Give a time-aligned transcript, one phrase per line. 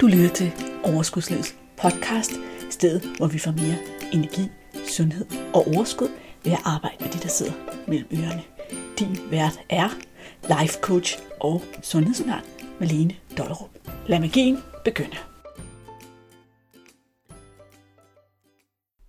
[0.00, 0.52] Du lytter til
[0.84, 2.32] Overskudslivets podcast,
[2.70, 3.78] stedet hvor vi får mere
[4.12, 4.42] energi,
[4.88, 6.08] sundhed og overskud
[6.44, 7.52] ved at arbejde med de, der sidder
[7.88, 8.42] mellem ørerne.
[8.98, 9.88] Din vært er
[10.42, 12.44] life coach og sundhedsundern
[12.80, 13.70] Malene Dollerup.
[14.06, 15.16] Lad magien begynde.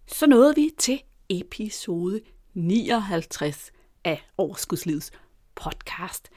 [0.07, 2.21] Så nåede vi til episode
[2.53, 3.71] 59
[4.05, 5.11] af Overskudslivets
[5.55, 6.29] podcast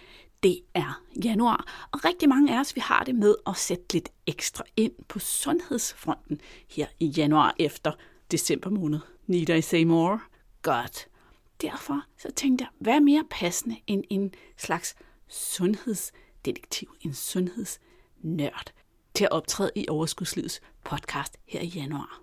[0.43, 4.09] det er januar, og rigtig mange af os vi har det med at sætte lidt
[4.27, 7.92] ekstra ind på sundhedsfronten her i januar efter
[8.30, 9.01] december måned.
[9.27, 10.20] Need I say more?
[10.62, 11.09] Godt.
[11.60, 14.95] Derfor så tænkte jeg, hvad er mere passende end en slags
[15.28, 18.73] sundhedsdetektiv, en sundhedsnørd,
[19.15, 22.20] til at optræde i Overskudslivets podcast her i januar.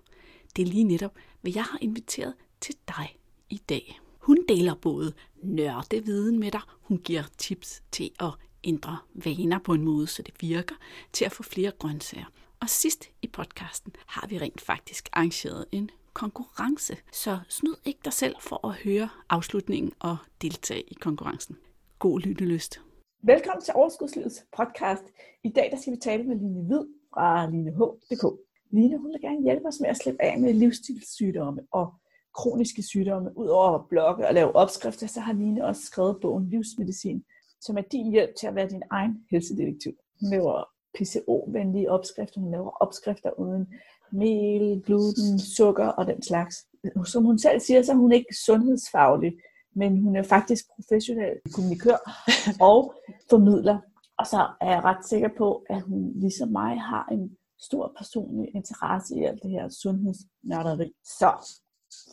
[0.56, 3.18] Det er lige netop, hvad jeg har inviteret til dig
[3.50, 4.00] i dag.
[4.18, 5.12] Hun deler både
[5.42, 8.30] nørdeviden med dig, hun giver tips til at
[8.64, 10.74] ændre vaner på en måde, så det virker,
[11.12, 12.26] til at få flere grøntsager.
[12.60, 16.96] Og sidst i podcasten har vi rent faktisk arrangeret en konkurrence.
[17.12, 21.56] Så snyd ikke dig selv for at høre afslutningen og deltage i konkurrencen.
[21.98, 22.80] God lyttelyst.
[23.22, 25.02] Velkommen til Overskudslivets podcast.
[25.44, 28.24] I dag der skal vi tale med Line Hvid fra lineh.dk.
[28.70, 31.94] Line hun vil gerne hjælpe os med at slippe af med livsstilssygdomme og
[32.34, 33.38] kroniske sygdomme.
[33.38, 37.24] Udover at blogge og lave opskrifter, så har Line også skrevet bogen Livsmedicin,
[37.60, 39.92] som er din hjælp til at være din egen helsedetektiv.
[40.20, 40.64] Hun laver
[40.98, 42.40] PCO-venlige opskrifter.
[42.40, 43.66] Hun laver opskrifter uden
[44.12, 46.56] mel, gluten, sukker og den slags.
[47.04, 49.32] Som hun selv siger, så er hun ikke sundhedsfaglig,
[49.74, 51.98] men hun er faktisk professionel kommunikør
[52.70, 52.94] og
[53.30, 53.78] formidler.
[54.18, 58.48] Og så er jeg ret sikker på, at hun ligesom mig har en stor personlig
[58.54, 60.92] interesse i alt det her sundhedsnørderi.
[61.04, 61.58] Så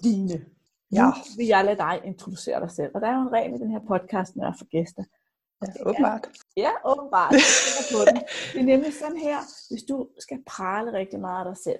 [0.03, 0.45] Line,
[0.91, 1.05] ja.
[1.05, 2.91] nu vil jeg lade dig introducere dig selv.
[2.95, 5.03] Og der er jo en regel i den her podcast, når jeg får gæster.
[5.61, 6.27] Ja, åbenbart.
[6.57, 7.31] Ja, åbenbart.
[8.53, 9.37] Det er nemlig sådan her,
[9.69, 11.79] hvis du skal prale rigtig meget af dig selv,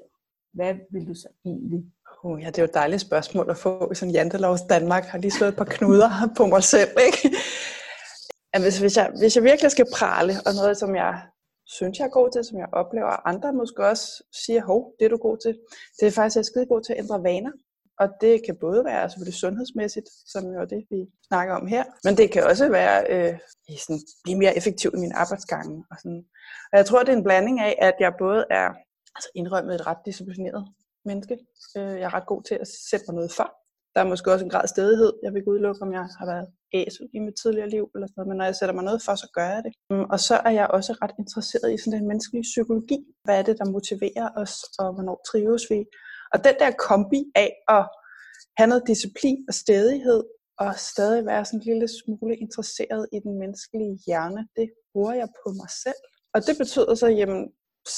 [0.53, 1.83] hvad vil du så egentlig?
[2.23, 5.03] Uh, ja, det er jo et dejligt spørgsmål at få i sådan Jantelovs Danmark.
[5.03, 7.37] har lige slået et par knuder på mig selv, ikke?
[8.53, 11.21] Ja, hvis, hvis, jeg, hvis jeg virkelig skal prale, og noget, som jeg
[11.65, 15.05] synes, jeg er god til, som jeg oplever, at andre måske også siger, hov, det
[15.05, 15.59] er du god til,
[15.99, 17.51] det er faktisk, at jeg er skide god til at ændre vaner.
[17.99, 21.83] Og det kan både være selvfølgelig sundhedsmæssigt, som jo er det, vi snakker om her,
[22.03, 23.33] men det kan også være øh,
[23.85, 25.85] sådan, blive mere effektiv i min arbejdsgange.
[25.91, 26.23] Og, sådan.
[26.71, 28.67] og jeg tror, det er en blanding af, at jeg både er
[29.15, 30.67] altså indrømmet et ret disciplineret
[31.05, 31.35] menneske.
[31.77, 33.47] Øh, jeg er ret god til at sætte mig noget for.
[33.93, 35.11] Der er måske også en grad af stedighed.
[35.23, 38.17] Jeg vil ikke udelukke, om jeg har været æsel i mit tidligere liv, eller sådan
[38.17, 39.73] noget, men når jeg sætter mig noget for, så gør jeg det.
[39.91, 42.99] Mm, og så er jeg også ret interesseret i sådan den menneskelige psykologi.
[43.25, 45.79] Hvad er det, der motiverer os, og hvornår trives vi?
[46.33, 47.83] Og den der kombi af at
[48.57, 50.23] have noget disciplin og stedighed,
[50.59, 55.29] og stadig være sådan en lille smule interesseret i den menneskelige hjerne, det bruger jeg
[55.43, 56.01] på mig selv.
[56.33, 57.41] Og det betyder så, jamen,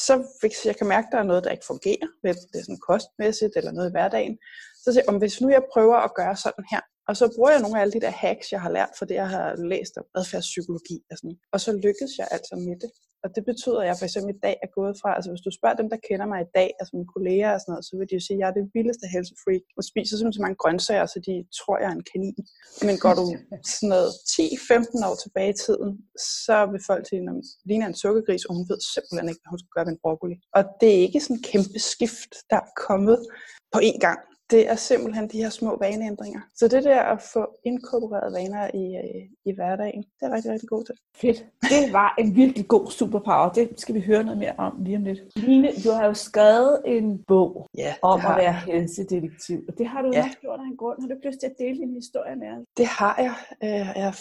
[0.06, 2.64] så hvis jeg kan mærke, at der er noget, der ikke fungerer, hvis det er
[2.64, 4.38] sådan kostmæssigt eller noget i hverdagen,
[4.82, 7.52] så siger jeg, om hvis nu jeg prøver at gøre sådan her, og så bruger
[7.52, 9.94] jeg nogle af alle de der hacks, jeg har lært for det, jeg har læst
[10.02, 11.38] om adfærdspsykologi og sådan.
[11.54, 12.92] Og så lykkes jeg altså med det.
[13.24, 15.52] Og det betyder, at jeg for eksempel i dag er gået fra, altså hvis du
[15.58, 18.10] spørger dem, der kender mig i dag, altså mine kolleger og sådan noget, så vil
[18.10, 21.06] de jo sige, at jeg er det vildeste helsefreak, og spiser simpelthen så mange grøntsager,
[21.14, 22.40] så de tror, jeg er en kanin.
[22.88, 23.26] Men går du
[23.74, 25.90] sådan noget 10-15 år tilbage i tiden,
[26.46, 29.52] så vil folk sige, at Lina er en sukkergris, og hun ved simpelthen ikke, hvad
[29.54, 30.36] hun skal gøre med en broccoli.
[30.58, 33.18] Og det er ikke sådan en kæmpe skift, der er kommet
[33.74, 34.20] på én gang
[34.52, 36.42] det er simpelthen de her små vaneændringer.
[36.56, 40.70] Så det der at få inkorporeret vaner i, øh, i hverdagen, det er rigtig, rigtig
[40.70, 40.96] god til.
[41.22, 41.46] Fedt.
[41.62, 43.50] Det var en virkelig god superpower.
[43.50, 45.20] Det skal vi høre noget mere om lige om lidt.
[45.36, 49.60] Line, du har jo skrevet en bog ja, om at være helsedetektiv.
[49.68, 50.24] Og det har du ja.
[50.24, 51.02] også gjort af en grund.
[51.02, 52.66] Har du ikke lyst til at dele din historie med os?
[52.78, 53.36] Det har jeg.
[53.64, 54.14] Øh, jeg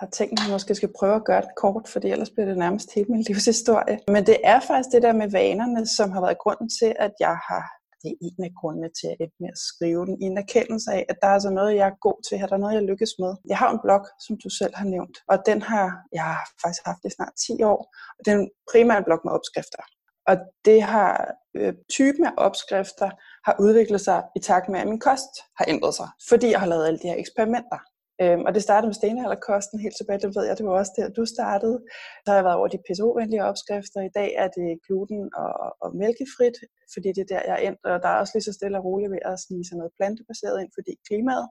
[0.00, 2.58] har tænkt, at jeg måske skal prøve at gøre det kort, for ellers bliver det
[2.58, 3.98] nærmest hele min livshistorie.
[4.08, 7.36] Men det er faktisk det der med vanerne, som har været grunden til, at jeg
[7.48, 10.38] har det er en af grundene til at endte med at skrive den, i en
[10.38, 12.74] erkendelse af, at der er altså noget, jeg er god til, her, der er noget,
[12.74, 13.32] jeg lykkes med.
[13.52, 16.82] Jeg har en blog, som du selv har nævnt, og den har jeg har faktisk
[16.90, 17.80] haft i snart 10 år,
[18.16, 19.82] og det er en primær blog med opskrifter.
[20.30, 23.10] Og det har øh, typen af opskrifter
[23.46, 26.66] har udviklet sig i takt med, at min kost har ændret sig, fordi jeg har
[26.66, 27.78] lavet alle de her eksperimenter.
[28.22, 31.08] Øhm, og det startede med stenalderkosten helt tilbage, det ved jeg, det var også der,
[31.18, 31.76] du startede.
[32.22, 34.00] Så har jeg været over de PSO-venlige opskrifter.
[34.00, 35.52] I dag er det gluten og,
[35.82, 36.56] og mælkefrit,
[36.94, 37.80] fordi det er der, jeg er endt.
[37.90, 40.56] Og der er også lige så stille og roligt ved at snige sig noget plantebaseret
[40.62, 41.46] ind, fordi klimaet.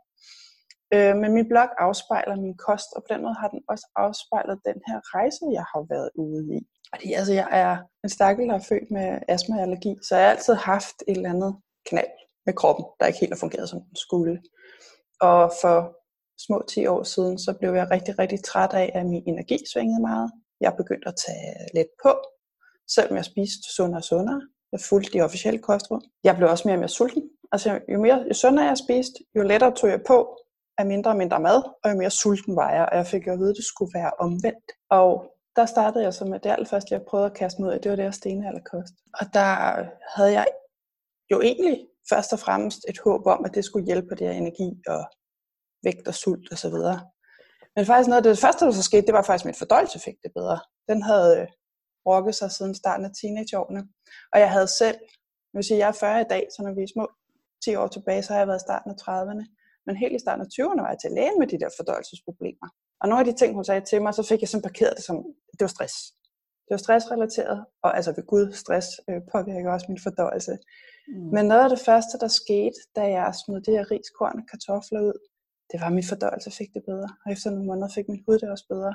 [0.96, 4.58] Øh, men min blog afspejler min kost, og på den måde har den også afspejlet
[4.70, 6.60] den her rejse, jeg har været ude i.
[6.92, 7.74] Fordi altså, jeg er
[8.04, 11.18] en stakkel, der er født med astma og allergi, så jeg har altid haft et
[11.18, 11.52] eller andet
[11.90, 12.14] knald
[12.46, 14.36] med kroppen, der ikke helt har fungeret, som den skulle.
[15.30, 15.76] Og for
[16.46, 20.02] små 10 år siden, så blev jeg rigtig, rigtig træt af, at min energi svingede
[20.02, 20.32] meget.
[20.62, 22.12] Jeg begyndte at tage lidt på,
[22.96, 24.42] selvom jeg spiste sundere og sundere.
[24.72, 26.02] Jeg fulgte de officielle kostråd.
[26.24, 27.24] Jeg blev også mere og mere sulten.
[27.52, 30.38] Altså, jo, mere, jo sundere jeg spiste, jo lettere tog jeg på
[30.78, 33.32] af mindre og mindre mad, og jo mere sulten var jeg, og jeg fik jo
[33.34, 34.72] at vide, at det skulle være omvendt.
[34.90, 37.96] Og der startede jeg så med det allerførste, jeg prøvede at kaste mod, det var
[37.96, 38.94] det her stenalderkost.
[39.20, 39.52] Og der
[40.16, 40.48] havde jeg
[41.32, 44.34] jo egentlig først og fremmest et håb om, at det skulle hjælpe på det her
[44.34, 45.02] energi og
[45.84, 47.00] vægt og sult og så videre.
[47.76, 50.00] Men faktisk noget af det første, der så skete, det var faktisk, at min fordøjelse
[50.00, 50.60] fik det bedre.
[50.90, 51.48] Den havde øh,
[52.10, 53.82] rokket sig siden starten af teenageårene.
[54.34, 54.98] Og jeg havde selv,
[55.50, 57.06] jeg vil sige, jeg er 40 i dag, så når vi er små
[57.64, 59.46] 10 år tilbage, så har jeg været i starten af 30'erne.
[59.86, 62.68] Men helt i starten af 20'erne var jeg til lægen med de der fordøjelsesproblemer.
[63.02, 65.06] Og nogle af de ting, hun sagde til mig, så fik jeg sådan parkeret det
[65.10, 65.16] som,
[65.58, 65.96] det var stress.
[66.66, 70.54] Det var stressrelateret, og altså ved Gud, stress øh, påvirker også min fordøjelse.
[71.08, 71.30] Mm.
[71.36, 75.02] Men noget af det første, der skete, da jeg smed det her riskorn og kartofler
[75.10, 75.18] ud,
[75.72, 77.10] det var, at min fordøjelse fik det bedre.
[77.26, 78.94] Og efter nogle måneder fik min hud det også bedre.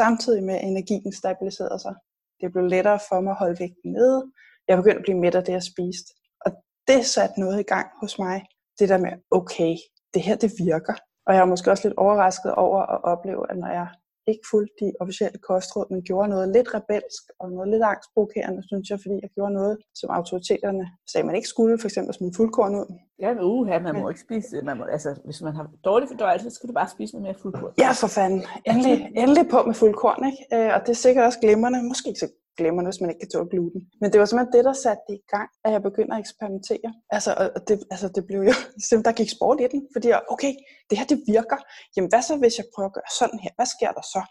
[0.00, 1.94] Samtidig med, at energien stabiliserede sig.
[2.40, 4.32] Det blev lettere for mig at holde vægten nede.
[4.68, 6.10] Jeg begyndte at blive mæt af det, jeg spiste.
[6.44, 6.50] Og
[6.88, 8.44] det satte noget i gang hos mig.
[8.78, 9.76] Det der med, okay,
[10.14, 10.94] det her det virker.
[11.26, 13.88] Og jeg er måske også lidt overrasket over at opleve, at når jeg
[14.26, 18.90] ikke fulgte de officielle kostråd, men gjorde noget lidt rebelsk og noget lidt angstprovokerende, synes
[18.90, 22.74] jeg, fordi jeg gjorde noget, som autoriteterne sagde, man ikke skulle, for eksempel smide fuldkorn
[22.80, 22.88] ud.
[23.22, 26.50] Ja, men uha, man må ikke spise, man må, altså hvis man har dårlig fordøjelse,
[26.50, 27.72] så skal du bare spise noget mere fuldkorn.
[27.78, 28.42] Ja, for fanden.
[28.66, 30.42] Endelig, endelig på med fuldkorn, ikke?
[30.54, 32.28] Øh, og det er sikkert også glimrende, måske ikke så
[32.58, 33.80] glemmer hvis man ikke kan tåle gluten.
[34.00, 36.90] Men det var simpelthen det, der satte det i gang, at jeg begyndte at eksperimentere.
[37.16, 38.54] Altså, og det, altså, det blev jo,
[38.88, 40.52] simpelthen, der gik sport i den, fordi jeg, okay,
[40.88, 41.58] det her det virker.
[41.94, 43.52] Jamen hvad så, hvis jeg prøver at gøre sådan her?
[43.58, 44.22] Hvad sker der så?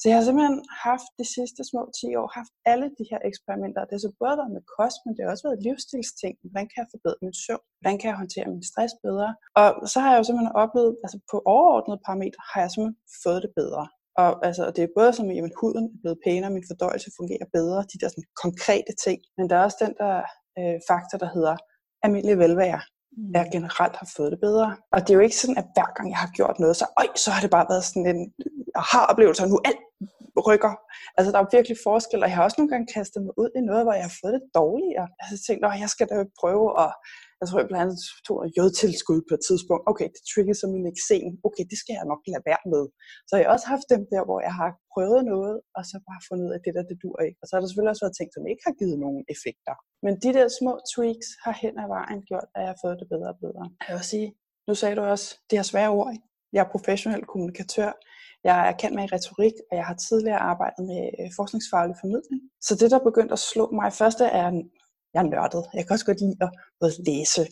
[0.00, 3.86] Så jeg har simpelthen haft de sidste små 10 år, haft alle de her eksperimenter.
[3.86, 6.34] Det har så både været med kost, men det har også været livsstilsting.
[6.50, 7.64] Hvordan kan jeg forbedre min søvn?
[7.80, 9.28] Hvordan kan jeg håndtere min stress bedre?
[9.60, 13.40] Og så har jeg jo simpelthen oplevet, altså på overordnede parametre, har jeg simpelthen fået
[13.44, 13.84] det bedre.
[14.22, 17.46] Og, altså, og det er både som, at huden er blevet pænere, min fordøjelse fungerer
[17.52, 19.18] bedre, de der sådan, konkrete ting.
[19.36, 20.16] Men der er også den der
[20.58, 21.56] øh, faktor, der hedder
[22.04, 22.80] almindelig velvære.
[23.16, 23.32] Mm.
[23.34, 24.68] Jeg generelt har fået det bedre.
[24.92, 27.08] Og det er jo ikke sådan, at hver gang jeg har gjort noget, så, øj,
[27.24, 28.22] så har det bare været sådan en
[28.82, 29.80] aha-oplevelse, og nu alt
[30.48, 30.74] rykker.
[31.16, 33.60] Altså, der er virkelig forskel, og jeg har også nogle gange kastet mig ud i
[33.68, 35.08] noget, hvor jeg har fået det dårligere.
[35.18, 36.90] Altså, jeg tænkte, jeg skal da prøve at
[37.40, 39.84] jeg tror, jeg blandt andet tog en jodtilskud på et tidspunkt.
[39.90, 41.30] Okay, det triggede som min eksem.
[41.48, 42.84] Okay, det skal jeg nok lade være med.
[43.28, 46.26] Så jeg har også haft dem der, hvor jeg har prøvet noget, og så bare
[46.28, 47.38] fundet ud af, at det der, det dur ikke.
[47.40, 49.74] Og så har der selvfølgelig også været ting, som ikke har givet nogen effekter.
[50.04, 53.08] Men de der små tweaks har hen ad vejen gjort, at jeg har fået det
[53.14, 53.64] bedre og bedre.
[53.88, 54.28] Jeg vil sige,
[54.68, 56.10] nu sagde du også, det er svære ord.
[56.14, 56.26] Ikke?
[56.54, 57.92] Jeg er professionel kommunikatør.
[58.48, 62.40] Jeg er kendt med retorik, og jeg har tidligere arbejdet med øh, forskningsfaglig formidling.
[62.66, 64.46] Så det, der begyndte at slå mig først, er
[65.16, 65.62] jeg er nørdet.
[65.76, 67.42] Jeg kan også godt lide at både læse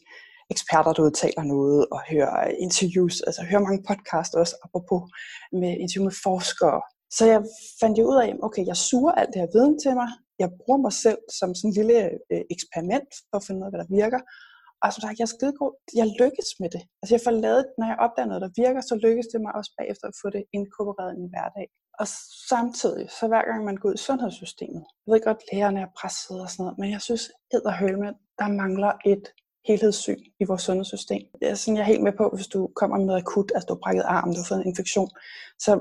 [0.54, 2.32] eksperter, der udtaler noget, og høre
[2.66, 5.02] interviews, altså høre mange podcasts også, apropos
[5.60, 6.80] med interview med forskere.
[7.16, 7.40] Så jeg
[7.80, 10.08] fandt jo ud af, okay, jeg suger alt det her viden til mig,
[10.42, 11.98] jeg bruger mig selv som sådan en lille
[12.32, 14.20] øh, eksperiment for at finde ud af, hvad der virker,
[14.82, 15.72] og som sagt, jeg er skidegod.
[16.00, 16.82] Jeg lykkes med det.
[17.00, 19.70] Altså jeg får lavet, når jeg opdager noget, der virker, så lykkes det mig også
[19.78, 21.66] bagefter at få det inkorporeret i min hverdag.
[22.00, 22.06] Og
[22.48, 26.40] samtidig, så hver gang man går ud i sundhedssystemet, jeg ved godt, lægerne er presset
[26.40, 29.24] og sådan noget, men jeg synes, med, der mangler et
[29.68, 31.22] helhedssyn i vores sundhedssystem.
[31.40, 33.66] Det er sådan, jeg er helt med på, hvis du kommer med noget akut, altså
[33.66, 35.10] du har brækket arm, du har fået en infektion,
[35.58, 35.72] så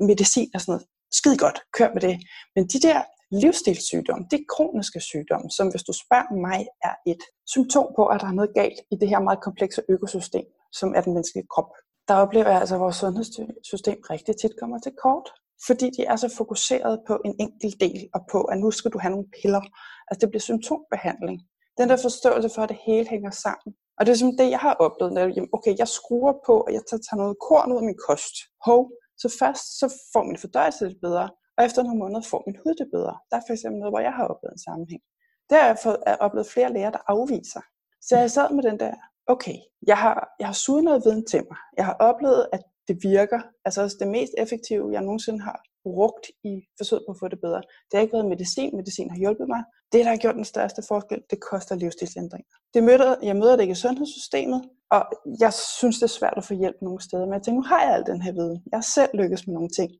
[0.00, 2.16] medicin og sådan noget, skide godt, kør med det.
[2.54, 7.22] Men de der livsstilssygdomme, det er kroniske sygdomme, som hvis du spørger mig, er et
[7.46, 11.00] symptom på, at der er noget galt i det her meget komplekse økosystem, som er
[11.00, 11.70] den menneskelige krop.
[12.08, 15.28] Der oplever jeg altså, at vores sundhedssystem rigtig tit kommer til kort
[15.66, 18.98] fordi de er så fokuseret på en enkelt del, og på, at nu skal du
[18.98, 19.62] have nogle piller.
[20.08, 21.38] Altså det bliver symptombehandling.
[21.78, 23.70] Den der forståelse for, at det hele hænger sammen.
[23.98, 26.70] Og det er som det, jeg har oplevet, når jeg, okay, jeg skruer på, og
[26.76, 28.34] jeg tager noget korn ud af min kost.
[28.66, 28.82] Hov,
[29.22, 32.74] så først så får min fordøjelse det bedre, og efter nogle måneder får min hud
[32.82, 33.14] det bedre.
[33.30, 35.02] Der er for eksempel noget, hvor jeg har oplevet en sammenhæng.
[35.50, 37.62] Der har jeg fået, er oplevet flere læger, der afviser.
[38.06, 38.94] Så jeg sad med den der,
[39.26, 41.58] okay, jeg har, jeg har suget noget viden til mig.
[41.78, 43.40] Jeg har oplevet, at det virker.
[43.64, 47.40] Altså også det mest effektive, jeg nogensinde har brugt i forsøget på at få det
[47.40, 47.62] bedre.
[47.86, 48.76] Det har ikke været medicin.
[48.76, 49.62] Medicin har hjulpet mig.
[49.92, 52.48] Det, der har gjort den største forskel, det koster livsstilsændringer.
[52.74, 54.60] Det møder, jeg møder det ikke i sundhedssystemet,
[54.90, 55.02] og
[55.40, 57.24] jeg synes, det er svært at få hjælp nogle steder.
[57.26, 58.62] Men jeg tænker, nu har jeg al den her viden.
[58.70, 59.90] Jeg har selv lykkes med nogle ting.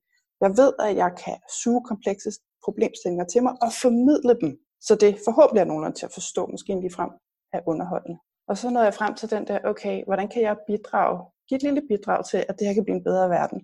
[0.40, 2.30] Jeg ved, at jeg kan suge komplekse
[2.64, 6.80] problemstillinger til mig og formidle dem, så det forhåbentlig er nogen til at forstå, måske
[6.80, 7.10] lige frem
[7.52, 8.18] af underholdende.
[8.48, 11.18] Og så nåede jeg frem til den der, okay, hvordan kan jeg bidrage
[11.48, 13.60] give et lille bidrag til, at det her kan blive en bedre verden.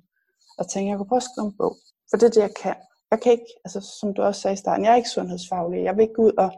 [0.58, 1.74] Og tænke, jeg kunne prøve at skrive en bog.
[2.10, 2.76] For det er det, jeg kan.
[3.12, 5.84] Jeg kan ikke, altså som du også sagde i starten, jeg er ikke sundhedsfaglig.
[5.84, 6.50] Jeg vil ikke gå ud og,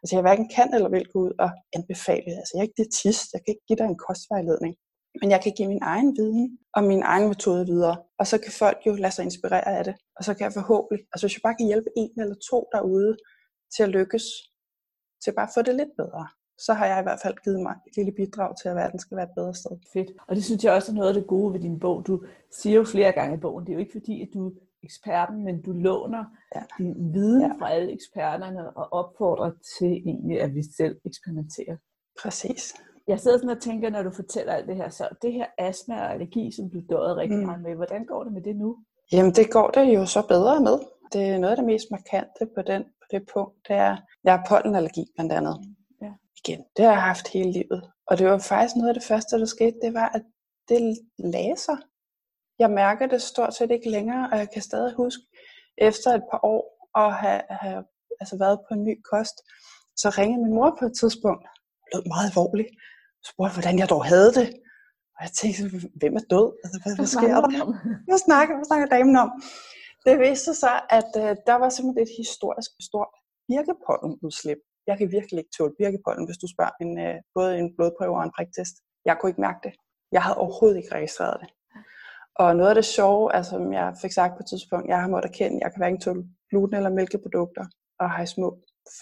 [0.00, 2.30] altså jeg hverken kan eller vil gå ud og anbefale.
[2.40, 4.74] Altså jeg er ikke diætist, jeg kan ikke give dig en kostvejledning.
[5.20, 7.96] Men jeg kan give min egen viden og min egen metode videre.
[8.20, 9.94] Og så kan folk jo lade sig inspirere af det.
[10.16, 13.16] Og så kan jeg forhåbentlig, altså hvis jeg bare kan hjælpe en eller to derude,
[13.74, 14.24] til at lykkes,
[15.22, 16.24] til bare at få det lidt bedre,
[16.58, 19.16] så har jeg i hvert fald givet mig et lille bidrag til, at verden skal
[19.16, 19.70] være et bedre sted.
[19.92, 20.10] Fedt.
[20.28, 22.06] Og det synes jeg også er noget af det gode ved din bog.
[22.06, 24.52] Du siger jo flere gange i bogen, det er jo ikke fordi, at du er
[24.82, 26.24] eksperten, men du låner
[26.54, 26.62] ja.
[26.78, 27.52] din viden ja.
[27.58, 31.76] fra alle eksperterne og opfordrer til egentlig, at vi selv eksperimenterer.
[32.22, 32.74] Præcis.
[33.08, 35.94] Jeg sidder sådan og tænker, når du fortæller alt det her, så det her astma
[35.94, 37.46] og allergi, som du døde rigtig mm.
[37.46, 38.76] meget med, hvordan går det med det nu?
[39.12, 40.78] Jamen, det går det jo så bedre med.
[41.12, 44.32] Det er noget af det mest markante på, den, på det punkt, det er, jeg
[44.32, 45.56] har pollenallergi blandt andet.
[46.38, 47.90] Igen, det har jeg haft hele livet.
[48.06, 50.22] Og det var faktisk noget af det første, der skete, det var, at
[50.68, 51.78] det lagde sig.
[52.58, 55.22] Jeg mærker det stort set ikke længere, og jeg kan stadig huske,
[55.78, 56.62] efter et par år
[57.02, 57.84] at have, have
[58.20, 59.36] altså været på en ny kost,
[59.96, 61.44] så ringede min mor på et tidspunkt,
[61.92, 62.70] lød meget alvorligt,
[63.30, 64.48] spurgte, hvordan jeg dog havde det.
[65.16, 65.62] Og jeg tænkte,
[66.00, 66.48] hvem er død?
[66.64, 67.50] Altså, hvad, hvad sker der?
[68.08, 69.30] Hvad snakker, hvad snakker damen om?
[70.06, 73.12] Det viste sig, at uh, der var simpelthen et historisk stort
[73.48, 74.60] birkepollenudslip.
[74.88, 78.24] Jeg kan virkelig ikke tåle birkepollen, hvis du spørger en, øh, både en blodprøve og
[78.24, 78.74] en priktest.
[79.08, 79.72] Jeg kunne ikke mærke det.
[80.12, 81.50] Jeg havde overhovedet ikke registreret det.
[82.42, 85.08] Og noget af det sjove, altså, som jeg fik sagt på et tidspunkt, jeg har
[85.08, 87.64] måttet erkende, at jeg kan hverken tåle gluten eller mælkeprodukter,
[88.00, 88.48] og har i små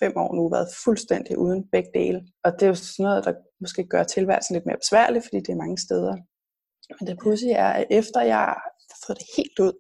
[0.01, 2.21] fem år nu været fuldstændig uden begge dele.
[2.45, 5.53] Og det er jo sådan noget, der måske gør tilværelsen lidt mere besværlig, fordi det
[5.53, 6.17] er mange steder.
[6.97, 8.39] Men det pudsige er, at efter jeg
[8.93, 9.75] har fået det helt ud,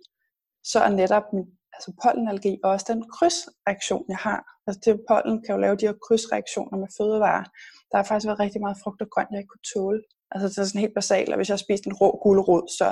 [0.65, 1.47] så er netop min
[1.77, 4.41] altså pollenallergi og også den krydsreaktion, jeg har.
[4.67, 7.45] Altså det pollen kan jo lave de her krydsreaktioner med fødevarer.
[7.91, 10.01] Der har faktisk været rigtig meget frugt og grønt, jeg ikke kunne tåle.
[10.33, 12.89] Altså det er sådan helt basalt, at hvis jeg har spist en rå gulerod, så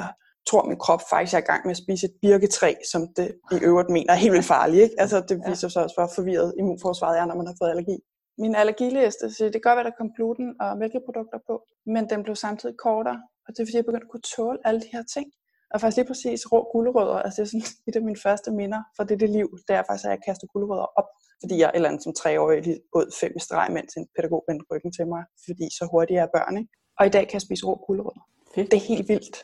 [0.49, 3.59] tror min krop faktisk er i gang med at spise et birketræ, som det i
[3.69, 4.83] øvrigt mener er helt vildt farligt.
[4.83, 5.01] Ikke?
[5.03, 7.97] Altså, det viser sig også, hvor forvirret immunforsvaret er, når man har fået allergi.
[8.39, 11.55] Min allergiliste siger, det kan godt være, der kom gluten og mælkeprodukter på,
[11.87, 14.81] men den blev samtidig kortere, og det er fordi, jeg begyndte at kunne tåle alle
[14.81, 15.27] de her ting.
[15.75, 18.81] Og faktisk lige præcis rå gulerødder, altså det er sådan et af mine første minder
[18.97, 21.09] fra det, liv, det er faktisk, at jeg kaster gulerødder op,
[21.43, 24.65] fordi jeg eller andet som treårig lige åd fem i streg, mens en pædagog vendte
[24.71, 26.57] ryggen til mig, fordi så hurtigt er børn.
[26.61, 26.71] Ikke?
[26.99, 28.25] Og i dag kan jeg spise rå gulerødder.
[28.55, 28.71] Fedt.
[28.71, 29.37] Det er helt vildt.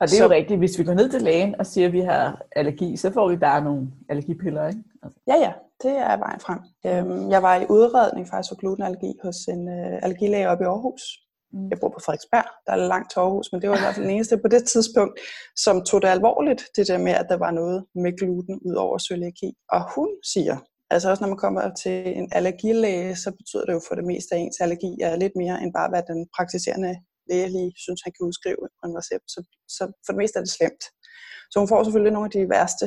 [0.00, 1.92] Og det er så, jo rigtigt, hvis vi går ned til lægen og siger, at
[1.92, 4.82] vi har allergi, så får vi bare nogle allergipiller, ikke?
[5.02, 5.18] Altså.
[5.26, 5.52] Ja, ja,
[5.82, 6.60] det er vejen frem.
[6.86, 11.02] Øhm, jeg var i udredning faktisk for glutenallergi hos en øh, allergilæge oppe i Aarhus.
[11.52, 11.68] Mm.
[11.70, 14.06] Jeg bor på Frederiksberg, der er langt til Aarhus, men det var i hvert fald
[14.06, 15.14] den eneste på det tidspunkt,
[15.64, 18.98] som tog det alvorligt, det der med, at der var noget med gluten ud over
[18.98, 19.50] cøliaki.
[19.74, 20.56] Og hun siger,
[20.90, 24.34] altså også når man kommer til en allergilæge, så betyder det jo for det meste,
[24.34, 26.92] at ens allergi er lidt mere end bare, hvad den praktiserende
[27.28, 29.26] læge lige synes, han kan udskrive en recept.
[29.34, 30.84] Så, så for det meste er det slemt.
[31.50, 32.86] Så hun får selvfølgelig nogle af de værste.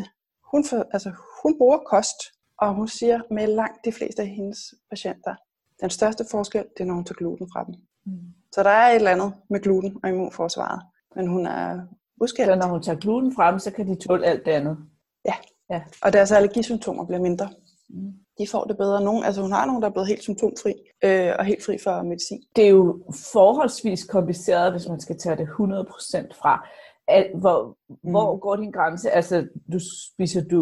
[0.51, 1.09] Hun, får, altså,
[1.43, 2.19] hun bruger kost,
[2.61, 5.35] og hun siger med langt de fleste af hendes patienter,
[5.81, 7.75] den største forskel, det er, når hun tager gluten fra dem.
[8.05, 8.33] Mm.
[8.55, 10.81] Så der er et eller andet med gluten og immunforsvaret,
[11.15, 11.79] men hun er
[12.21, 12.47] udskilt.
[12.47, 14.77] Så når hun tager gluten frem, så kan de tåle alt det andet?
[15.25, 15.35] Ja,
[15.69, 15.81] ja.
[16.03, 17.49] og deres allergisymptomer bliver mindre.
[17.89, 19.03] Mm de får det bedre.
[19.03, 22.03] Nogen, altså hun har nogen, der er blevet helt symptomfri øh, og helt fri for
[22.03, 22.41] medicin.
[22.55, 26.67] Det er jo forholdsvis kompliceret, hvis man skal tage det 100% fra.
[27.07, 28.11] At, hvor, mm.
[28.11, 29.11] hvor går din grænse?
[29.11, 29.79] Altså, du
[30.13, 30.61] spiser du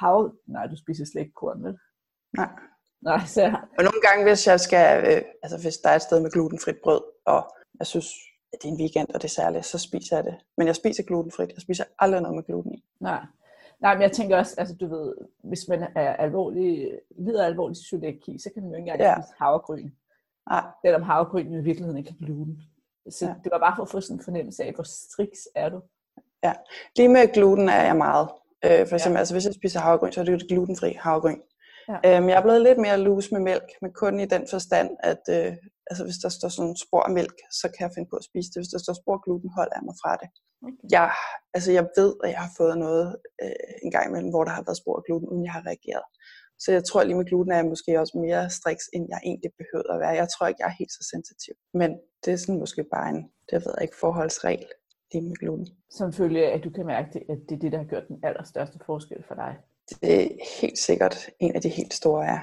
[0.00, 0.34] hav...
[0.48, 1.76] Nej, du spiser slet ikke korn, vel?
[2.36, 2.48] Nej.
[3.02, 3.42] Nej, så...
[3.78, 6.76] Og nogle gange, hvis jeg skal, øh, altså hvis der er et sted med glutenfrit
[6.82, 8.06] brød, og jeg synes,
[8.52, 10.36] at det er en weekend, og det er særligt, så spiser jeg det.
[10.56, 11.52] Men jeg spiser glutenfrit.
[11.54, 12.84] Jeg spiser aldrig noget med gluten i.
[13.00, 13.24] Nej.
[13.80, 18.38] Nej, men jeg tænker også, altså du ved, hvis man er alvorlig, lider alvorlig cøliaki,
[18.38, 19.14] så kan man jo ikke engang ja.
[19.14, 19.90] spise havregryn.
[20.50, 20.64] Nej.
[20.84, 22.62] Selvom havregryn i virkeligheden ikke kan gluten.
[23.10, 23.34] Så ja.
[23.44, 25.80] det var bare for at få sådan en fornemmelse af, hvor striks er du.
[26.44, 26.52] Ja,
[26.96, 28.28] lige med gluten er jeg meget.
[28.64, 29.18] Øh, for eksempel, ja.
[29.18, 31.40] altså hvis jeg spiser havregryn, så er det jo glutenfri havregryn.
[31.88, 31.96] Ja.
[32.06, 35.22] Øhm, jeg er blevet lidt mere loose med mælk, men kun i den forstand, at
[35.36, 35.52] øh,
[35.90, 38.48] altså, hvis der står sådan spor af mælk, så kan jeg finde på at spise
[38.50, 38.58] det.
[38.60, 40.28] Hvis der står spor gluten, holder jeg mig fra det.
[40.66, 40.86] Okay.
[40.96, 41.06] Jeg,
[41.56, 43.06] altså, jeg ved, at jeg har fået noget
[43.42, 46.06] øh, en gang imellem, hvor der har været spor af gluten, uden jeg har reageret.
[46.62, 49.52] Så jeg tror lige med gluten er jeg måske også mere striks, end jeg egentlig
[49.60, 50.20] behøver at være.
[50.22, 51.54] Jeg tror ikke, jeg er helt så sensitiv.
[51.80, 51.90] Men
[52.22, 53.20] det er sådan måske bare en,
[53.50, 54.68] det ved jeg ikke, forholdsregel
[55.12, 55.66] lige med gluten.
[55.90, 58.18] Som følge af, at du kan mærke, at det er det, der har gjort den
[58.22, 59.52] allerstørste forskel for dig.
[60.00, 60.28] Det er
[60.60, 62.38] helt sikkert en af de helt store er.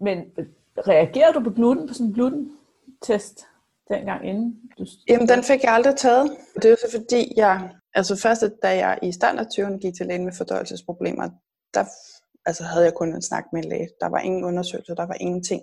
[0.00, 0.46] Men øh,
[0.88, 3.46] reagerer du på gluten, på sådan en glutentest
[3.90, 4.60] dengang inden?
[4.78, 4.86] Du...
[5.08, 6.36] Jamen, den fik jeg aldrig taget.
[6.54, 10.24] Det er jo så fordi, jeg, altså først da jeg i 20'erne gik til lægen
[10.24, 11.30] med fordøjelsesproblemer,
[11.74, 11.84] der
[12.46, 13.88] altså, havde jeg kun en snak med en læge.
[14.00, 15.62] Der var ingen undersøgelse, der var ingenting.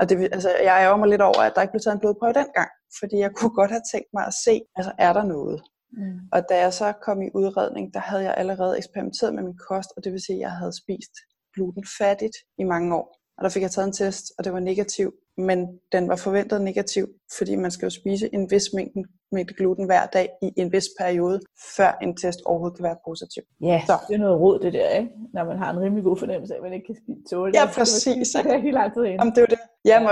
[0.00, 2.32] Og det, altså, jeg ærger mig lidt over, at der ikke blev taget en blodprøve
[2.32, 2.70] dengang,
[3.00, 5.62] fordi jeg kunne godt have tænkt mig at se, altså er der noget?
[5.96, 6.20] Mm.
[6.32, 9.90] Og da jeg så kom i udredning, der havde jeg allerede eksperimenteret med min kost,
[9.96, 11.14] og det vil sige, at jeg havde spist
[11.54, 13.06] glutenfattigt i mange år.
[13.38, 16.60] Og der fik jeg taget en test, og det var negativ men den var forventet
[16.60, 17.06] negativ,
[17.38, 20.88] fordi man skal jo spise en vis mængde, mængde gluten hver dag i en vis
[21.00, 21.40] periode,
[21.76, 23.42] før en test overhovedet kan være positiv.
[23.60, 23.92] Ja, så.
[24.08, 25.10] det er noget råd det der, ikke?
[25.34, 27.52] når man har en rimelig god fornemmelse af, at man ikke kan spise tåle.
[27.58, 28.28] Ja, præcis.
[28.46, 29.58] Det er helt lang tid Om det er det.
[29.90, 30.10] Ja, må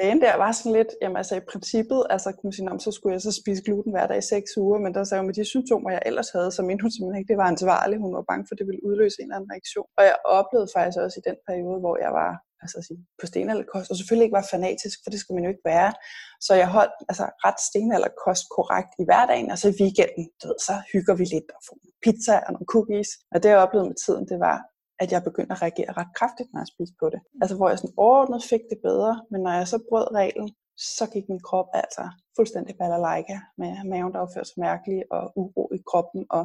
[0.00, 3.12] lægen der var sådan lidt, jamen altså i princippet, altså kunne man sige, så skulle
[3.16, 5.44] jeg så spise gluten hver dag i 6 uger, men der sagde hun, med de
[5.54, 8.00] symptomer, jeg ellers havde, så mente hun simpelthen ikke, det var ansvarligt.
[8.04, 9.88] Hun var bange for, at det ville udløse en eller anden reaktion.
[9.98, 12.30] Og jeg oplevede faktisk også i den periode, hvor jeg var
[12.62, 15.68] altså sige, på stenalderkost, og selvfølgelig ikke var fanatisk, for det skal man jo ikke
[15.74, 15.90] være.
[16.46, 20.58] Så jeg holdt altså, ret stenalderkost korrekt i hverdagen, og så i weekenden, du ved,
[20.68, 23.10] så hygger vi lidt og får pizza og nogle cookies.
[23.32, 24.56] Og det jeg oplevede med tiden, det var,
[25.02, 27.20] at jeg begyndte at reagere ret kraftigt, når jeg spiste på det.
[27.42, 30.48] Altså hvor jeg sådan overordnet fik det bedre, men når jeg så brød reglen,
[30.98, 32.04] så gik min krop altså
[32.36, 36.44] fuldstændig balalaika med maven, der opførte sig mærkeligt, og uro i kroppen, og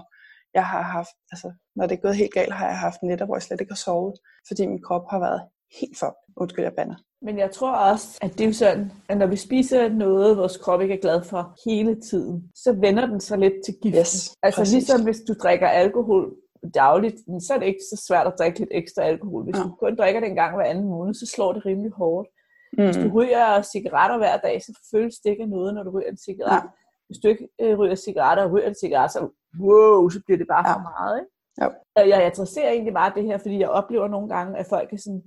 [0.53, 3.36] jeg har haft, altså når det er gået helt galt, har jeg haft nætter, hvor
[3.36, 4.15] jeg slet ikke har sovet,
[4.48, 5.41] fordi min krop har været
[5.80, 6.18] helt for.
[6.38, 6.96] Undskyld, jeg bander.
[7.22, 10.58] Men jeg tror også, at det er jo sådan, at når vi spiser noget, vores
[10.58, 13.98] krop ikke er glad for hele tiden, så vender den sig lidt til gift.
[13.98, 14.74] Yes, altså præcis.
[14.74, 16.36] ligesom hvis du drikker alkohol
[16.74, 17.16] dagligt,
[17.48, 19.44] så er det ikke så svært at drikke lidt ekstra alkohol.
[19.44, 19.63] Hvis ja.
[19.63, 22.30] du kun drikker det en gang hver anden måned, så slår det rimelig hårdt.
[22.78, 22.84] Mm.
[22.84, 26.18] Hvis du ryger cigaretter hver dag, så føles det ikke noget, når du ryger en
[26.18, 26.63] cigaret.
[26.63, 26.70] Ja.
[27.08, 29.20] Hvis du ikke øh, ryger cigaretter og ryger en cigaret, så,
[29.60, 30.74] wow, så bliver det bare ja.
[30.74, 31.20] for meget.
[31.22, 31.32] Ikke?
[31.62, 31.68] Ja.
[32.01, 34.98] Og jeg adresserer egentlig bare det her, fordi jeg oplever nogle gange, at folk er
[34.98, 35.24] sådan,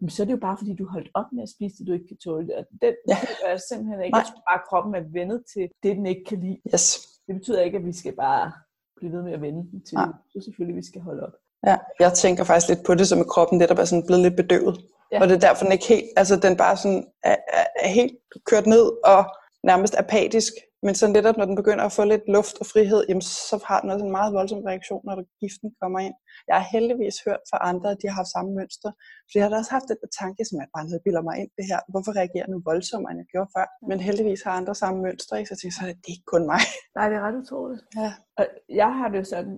[0.00, 1.92] men så er det jo bare fordi, du holdt op med at spise det, du
[1.92, 2.54] ikke kan tåle det.
[2.54, 3.16] Og den ja.
[3.44, 4.14] er simpelthen ikke.
[4.14, 4.20] Nej.
[4.20, 6.58] Jeg tror bare, at kroppen er vendet til det, den ikke kan lide.
[6.74, 6.86] Yes.
[7.26, 8.52] Det betyder ikke, at vi skal bare
[8.96, 9.96] blive ved med at vende den til.
[9.98, 10.06] Ja.
[10.32, 11.32] Så selvfølgelig, vi skal holde op.
[11.66, 14.36] Ja, jeg tænker faktisk lidt på det, som at kroppen netop er sådan blevet lidt
[14.36, 14.76] bedøvet.
[15.12, 15.20] Ja.
[15.20, 18.16] Og det er derfor, den ikke helt, altså den bare sådan er, er, er helt
[18.50, 19.20] kørt ned og
[19.62, 20.52] nærmest apatisk
[20.86, 23.78] men så netop, når den begynder at få lidt luft og frihed, jamen, så har
[23.80, 26.16] den også en meget voldsom reaktion, når giften kommer ind.
[26.48, 28.90] Jeg har heldigvis hørt fra andre, at de har haft samme mønster.
[29.28, 31.66] For jeg har da også haft den tanke, som jeg bare bilder mig ind det
[31.70, 31.80] her.
[31.92, 33.66] Hvorfor reagerer nu voldsommere, end jeg gjorde før?
[33.88, 35.48] Men heldigvis har andre samme mønstre, ikke?
[35.48, 36.60] så jeg tænker, så er det, er ikke kun mig.
[36.96, 37.82] Nej, det er ret utroligt.
[38.02, 38.10] Ja.
[38.38, 38.44] Og
[38.80, 39.54] jeg har det jo sådan,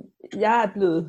[0.46, 1.02] jeg er blevet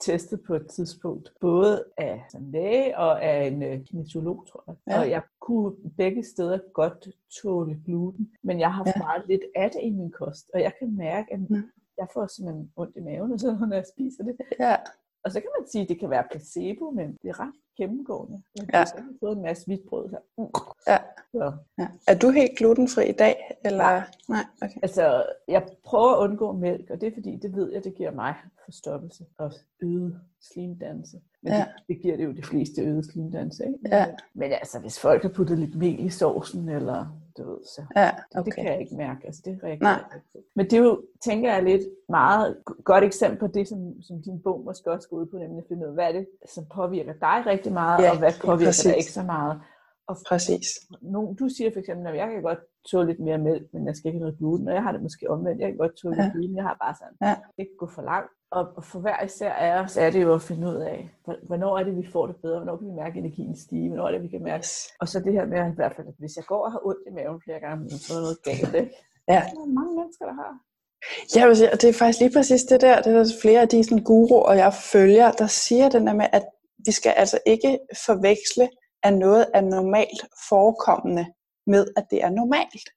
[0.00, 4.76] testet på et tidspunkt, både af en læge og af en uh, kinesiolog, tror jeg.
[4.88, 5.00] Ja.
[5.00, 7.08] Og jeg kunne begge steder godt
[7.42, 9.02] tåle gluten, men jeg har haft ja.
[9.02, 11.70] meget lidt af det i min kost, og jeg kan mærke, at mm.
[11.98, 14.36] jeg får simpelthen ondt i maven, og så, når jeg spiser det.
[14.60, 14.76] Ja.
[15.24, 18.42] Og så kan man sige, at det kan være placebo, men det er ret gennemgående.
[18.56, 19.02] Jeg har ja.
[19.20, 20.18] fået en masse hvidt brød her.
[20.38, 20.46] Mm.
[20.86, 20.98] Ja.
[21.32, 21.52] Så.
[21.78, 21.88] ja.
[22.08, 23.58] Er du helt glutenfri i dag?
[23.64, 23.84] Eller?
[23.84, 24.02] Nej.
[24.28, 24.44] Nej.
[24.62, 24.78] Okay.
[24.82, 28.10] Altså, jeg prøver at undgå mælk, og det er fordi, det ved jeg, det giver
[28.10, 28.34] mig
[28.68, 29.52] forstoppelse og
[29.82, 31.16] øget slimdannelse.
[31.42, 31.58] Men ja.
[31.58, 33.78] det, det giver det jo de fleste øget slimdannelse, ikke?
[33.96, 34.06] Ja.
[34.34, 38.10] Men altså, hvis folk har puttet lidt mel i sovsen, eller du ved, så ja,
[38.34, 38.44] okay.
[38.44, 39.26] det, kan jeg ikke mærke.
[39.26, 43.38] Altså, det reagerer jeg ikke Men det er jo, tænker jeg, lidt meget godt eksempel
[43.38, 45.88] på det, som, som din bog måske også går ud på, nemlig at finde ud
[45.88, 49.12] af, hvad er det, som påvirker dig rigtig meget, ja, og hvad påvirker dig ikke
[49.12, 49.60] så meget.
[50.08, 50.68] Og Præcis.
[51.02, 52.58] Nogen, du siger for eksempel, at jeg kan godt
[52.90, 55.02] tåle lidt mere mælk, men jeg skal ikke have noget gluten, og jeg har det
[55.02, 55.60] måske omvendt.
[55.60, 56.22] Jeg kan godt tåle ja.
[56.22, 57.34] lidt gluten, jeg har bare sådan, ja.
[57.62, 58.32] ikke gå for langt.
[58.50, 61.10] Og, og for hver især af os er det jo at finde ud af,
[61.48, 64.12] hvornår er det, vi får det bedre, hvornår kan vi mærke energien stige, hvornår er
[64.12, 64.66] det, vi kan mærke.
[65.00, 66.86] Og så det her med, at i hvert fald, at hvis jeg går og har
[66.88, 68.94] ondt i maven flere gange, så er noget galt, ikke?
[69.34, 69.42] Ja.
[69.54, 70.52] Der er mange mennesker, der har.
[71.36, 71.42] Ja,
[71.80, 73.02] det er faktisk lige præcis det der.
[73.02, 76.26] Det er der flere af de sådan, guruer, jeg følger, der siger den der med,
[76.32, 76.44] at
[76.86, 78.68] vi skal altså ikke forveksle,
[79.02, 81.26] at noget er normalt forekommende
[81.66, 82.88] med, at det er normalt.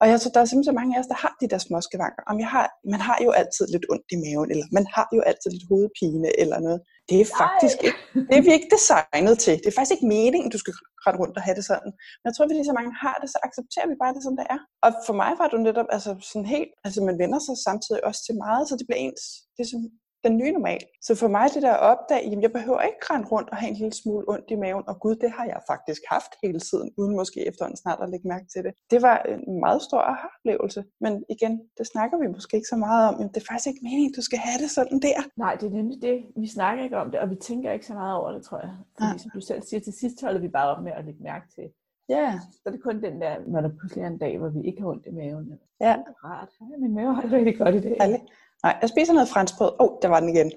[0.00, 1.78] Og jeg tror, der er simpelthen så mange af os, der har de der små
[1.88, 2.22] skavanker.
[2.30, 5.20] Om jeg har, man har jo altid lidt ondt i maven, eller man har jo
[5.30, 6.80] altid lidt hovedpine eller noget.
[7.08, 9.54] Det er faktisk ikke, det er vi ikke designet til.
[9.62, 10.74] Det er faktisk ikke meningen, du skal
[11.06, 11.92] rette rundt og have det sådan.
[12.18, 14.46] Men jeg tror, fordi så mange har det, så accepterer vi bare det, som det
[14.54, 14.60] er.
[14.84, 18.20] Og for mig var det netop altså sådan helt, altså man vender sig samtidig også
[18.26, 19.82] til meget, så det bliver ens, det er som
[20.26, 20.82] den nye normal.
[21.06, 23.70] Så for mig det der at opdage, jamen jeg behøver ikke rende rundt og have
[23.70, 26.88] en lille smule ondt i maven, og gud, det har jeg faktisk haft hele tiden,
[26.98, 28.72] uden måske efterhånden snart at lægge mærke til det.
[28.92, 29.16] Det var
[29.48, 33.28] en meget stor aha-oplevelse, men igen, det snakker vi måske ikke så meget om, men
[33.32, 35.18] det er faktisk ikke meningen, du skal have det sådan der.
[35.44, 36.16] Nej, det er nemlig det.
[36.42, 38.72] Vi snakker ikke om det, og vi tænker ikke så meget over det, tror jeg.
[38.94, 39.18] Fordi ja.
[39.22, 41.66] som du selv siger, til sidst holder vi bare op med at lægge mærke til,
[42.08, 42.40] Ja.
[42.52, 44.80] Så det er kun den der, når der pludselig er en dag, hvor vi ikke
[44.80, 45.58] har ondt i maven.
[45.80, 45.96] Ja.
[46.06, 46.48] Det er rart.
[46.60, 47.96] Ja, min mave har det rigtig godt i dag.
[48.00, 48.22] Ærligt.
[48.62, 49.72] Nej, jeg spiser noget franskbrød.
[49.80, 50.52] Åh, oh, der var den igen.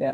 [0.00, 0.12] Ja.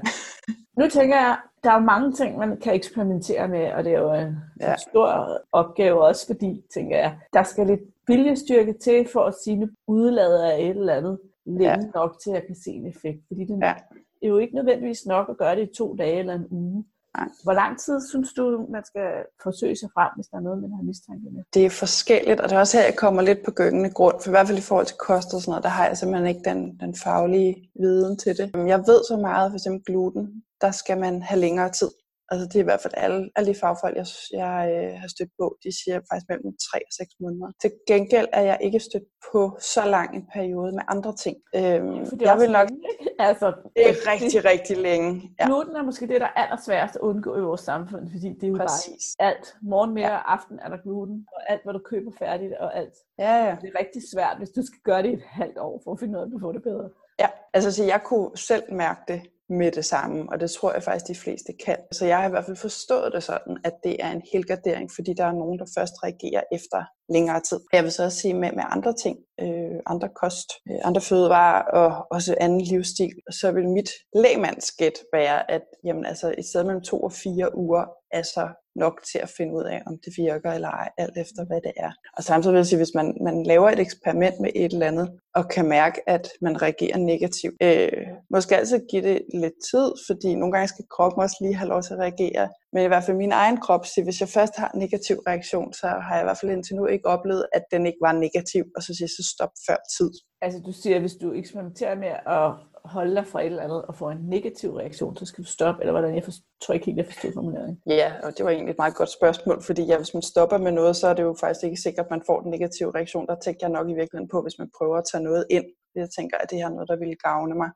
[0.78, 3.98] Nu tænker jeg, der er jo mange ting, man kan eksperimentere med, og det er
[4.00, 4.76] jo en ja.
[4.76, 9.68] stor opgave også, fordi, tænker jeg, der skal lidt viljestyrke til, for at sige, nu
[9.86, 11.90] udlader af et eller andet længe ja.
[11.94, 13.20] nok til, at jeg kan se en effekt.
[13.28, 13.74] Fordi det ja.
[14.22, 16.84] er jo ikke nødvendigvis nok at gøre det i to dage eller en uge.
[17.18, 17.28] Nej.
[17.42, 19.08] Hvor lang tid synes du, man skal
[19.42, 21.42] forsøge sig frem, hvis der er noget, man har mistanke med?
[21.54, 24.14] Det er forskelligt, og det er også her, jeg kommer lidt på gyngende grund.
[24.20, 26.28] For i hvert fald i forhold til kost og sådan noget, der har jeg simpelthen
[26.28, 28.50] ikke den, den faglige viden til det.
[28.54, 31.90] Jeg ved så meget, for eksempel gluten, der skal man have længere tid.
[32.32, 34.06] Altså det er i hvert fald alle, alle de fagfolk, jeg,
[34.42, 37.48] jeg øh, har stødt på, de siger faktisk mellem 3 og 6 måneder.
[37.62, 39.42] Til gengæld er jeg ikke stødt på
[39.74, 41.36] så lang en periode med andre ting.
[41.56, 42.84] Øhm, det er jeg vil nok, længe,
[43.28, 45.10] altså, det er rigtig, rigtig længe.
[45.40, 48.44] Ja, Gluten er måske det, der er allersværest at undgå i vores samfund, fordi det
[48.48, 49.04] er jo præcis.
[49.18, 49.46] bare alt.
[49.62, 52.96] Morgen, middag og aften er der gluten, og alt, hvad du køber færdigt og alt.
[53.18, 53.56] Ja, ja.
[53.60, 56.00] Det er rigtig svært, hvis du skal gøre det i et halvt år, for at
[56.00, 56.88] finde ud af, at du får det bedre.
[57.22, 59.20] Ja, altså så jeg kunne selv mærke det
[59.52, 61.76] med det samme, og det tror jeg faktisk, de fleste kan.
[61.92, 65.14] Så jeg har i hvert fald forstået det sådan, at det er en helgardering, fordi
[65.14, 67.60] der er nogen, der først reagerer efter længere tid.
[67.72, 71.62] Jeg vil så også sige med, med andre ting, øh, andre kost, øh, andre fødevarer
[71.62, 76.82] og også anden livsstil, så vil mit lægmandsgæt være, at jamen, altså, i stedet mellem
[76.82, 80.52] to og fire uger er så nok til at finde ud af, om det virker
[80.52, 81.92] eller ej, alt efter hvad det er.
[82.16, 85.08] Og samtidig vil jeg sige, hvis man, man laver et eksperiment med et eller andet,
[85.34, 90.34] og kan mærke, at man reagerer negativt, øh, måske altid give det lidt tid, fordi
[90.34, 92.48] nogle gange skal kroppen også lige have lov til at reagere.
[92.72, 95.72] Men i hvert fald min egen krop siger, hvis jeg først har en negativ reaktion,
[95.72, 98.64] så har jeg i hvert fald indtil nu ikke oplevet, at den ikke var negativ,
[98.76, 100.10] og så siger jeg, så stop før tid.
[100.42, 102.50] Altså du siger, at hvis du eksperimenterer med at
[102.84, 105.82] holde dig fra et eller andet og få en negativ reaktion, så skal du stoppe,
[105.82, 106.14] eller hvordan?
[106.14, 106.24] Jeg
[106.62, 107.78] tror ikke helt, jeg forstod formuleringen.
[107.86, 110.72] Ja, og det var egentlig et meget godt spørgsmål, fordi ja, hvis man stopper med
[110.72, 113.26] noget, så er det jo faktisk ikke sikkert, at man får den negative reaktion.
[113.26, 115.64] Der tænker jeg nok i virkeligheden på, hvis man prøver at tage noget ind.
[115.94, 117.70] Jeg tænker, at det her er noget, der ville gavne mig.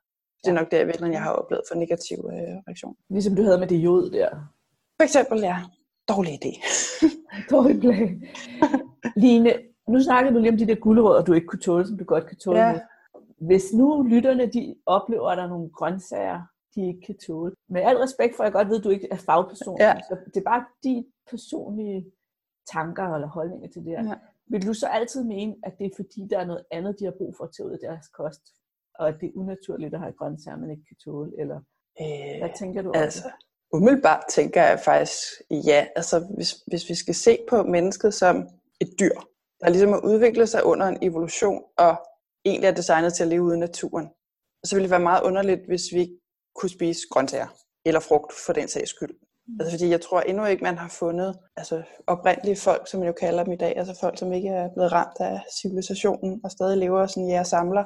[0.44, 2.94] Det er nok det, jeg, virkelig, jeg har oplevet for negativ øh, reaktion.
[3.10, 4.30] Ligesom du havde med det jod der.
[4.98, 5.56] For eksempel, ja,
[6.08, 6.52] dårlig idé.
[7.54, 8.22] Dårlig plan.
[9.22, 9.52] Line,
[9.88, 12.26] nu snakkede du lige om de der gulerødder, du ikke kunne tåle, som du godt
[12.26, 12.58] kan tåle.
[12.58, 12.72] Ja.
[12.72, 12.78] nu.
[13.46, 16.40] Hvis nu lytterne de oplever, at der er nogle grøntsager,
[16.74, 17.54] de ikke kan tåle.
[17.68, 19.94] Med al respekt for, at jeg godt ved, at du ikke er fagperson, Ja.
[20.08, 22.06] så det er bare de personlige
[22.72, 24.04] tanker eller holdninger til det her.
[24.04, 24.14] Ja.
[24.48, 27.14] Vil du så altid mene, at det er fordi, der er noget andet, de har
[27.18, 28.42] brug for at tage ud af deres kost,
[28.98, 31.32] og at det er unaturligt at have grøntsager, man ikke kan tåle?
[31.40, 31.60] Eller
[32.00, 33.32] Øh, hvad tænker du om altså, det?
[33.76, 35.18] Umiddelbart tænker jeg faktisk,
[35.50, 38.48] ja, altså hvis, hvis vi skal se på mennesket som
[38.80, 39.14] et dyr,
[39.60, 41.96] der ligesom har udviklet sig under en evolution, og
[42.44, 44.08] egentlig er designet til at leve ude i naturen,
[44.64, 46.20] så ville det være meget underligt, hvis vi ikke
[46.54, 47.46] kunne spise grøntsager,
[47.84, 49.14] eller frugt for den sags skyld.
[49.60, 53.12] Altså fordi jeg tror endnu ikke, man har fundet altså oprindelige folk, som man jo
[53.12, 56.78] kalder dem i dag, altså folk, som ikke er blevet ramt af civilisationen og stadig
[56.78, 57.84] lever sådan jæger samler.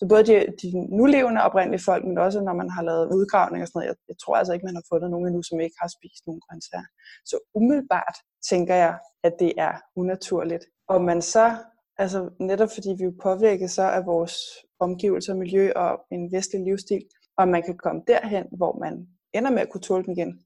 [0.00, 3.68] Så både de, de nulevende oprindelige folk, men også når man har lavet udgravninger og
[3.68, 5.90] sådan noget, jeg, jeg tror altså ikke, man har fundet nogen endnu, som ikke har
[5.96, 6.88] spist nogen grøntsager.
[7.24, 8.16] Så umiddelbart
[8.50, 10.64] tænker jeg, at det er unaturligt.
[10.88, 11.56] Og man så,
[11.98, 14.34] altså netop fordi vi jo påvirket så af vores
[14.78, 17.04] omgivelser, miljø og en vestlig livsstil,
[17.38, 20.44] og man kan komme derhen, hvor man ender med at kunne tåle dem igen,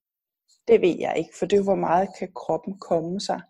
[0.69, 3.41] det ved jeg ikke, for det er jo, hvor meget kan kroppen komme sig,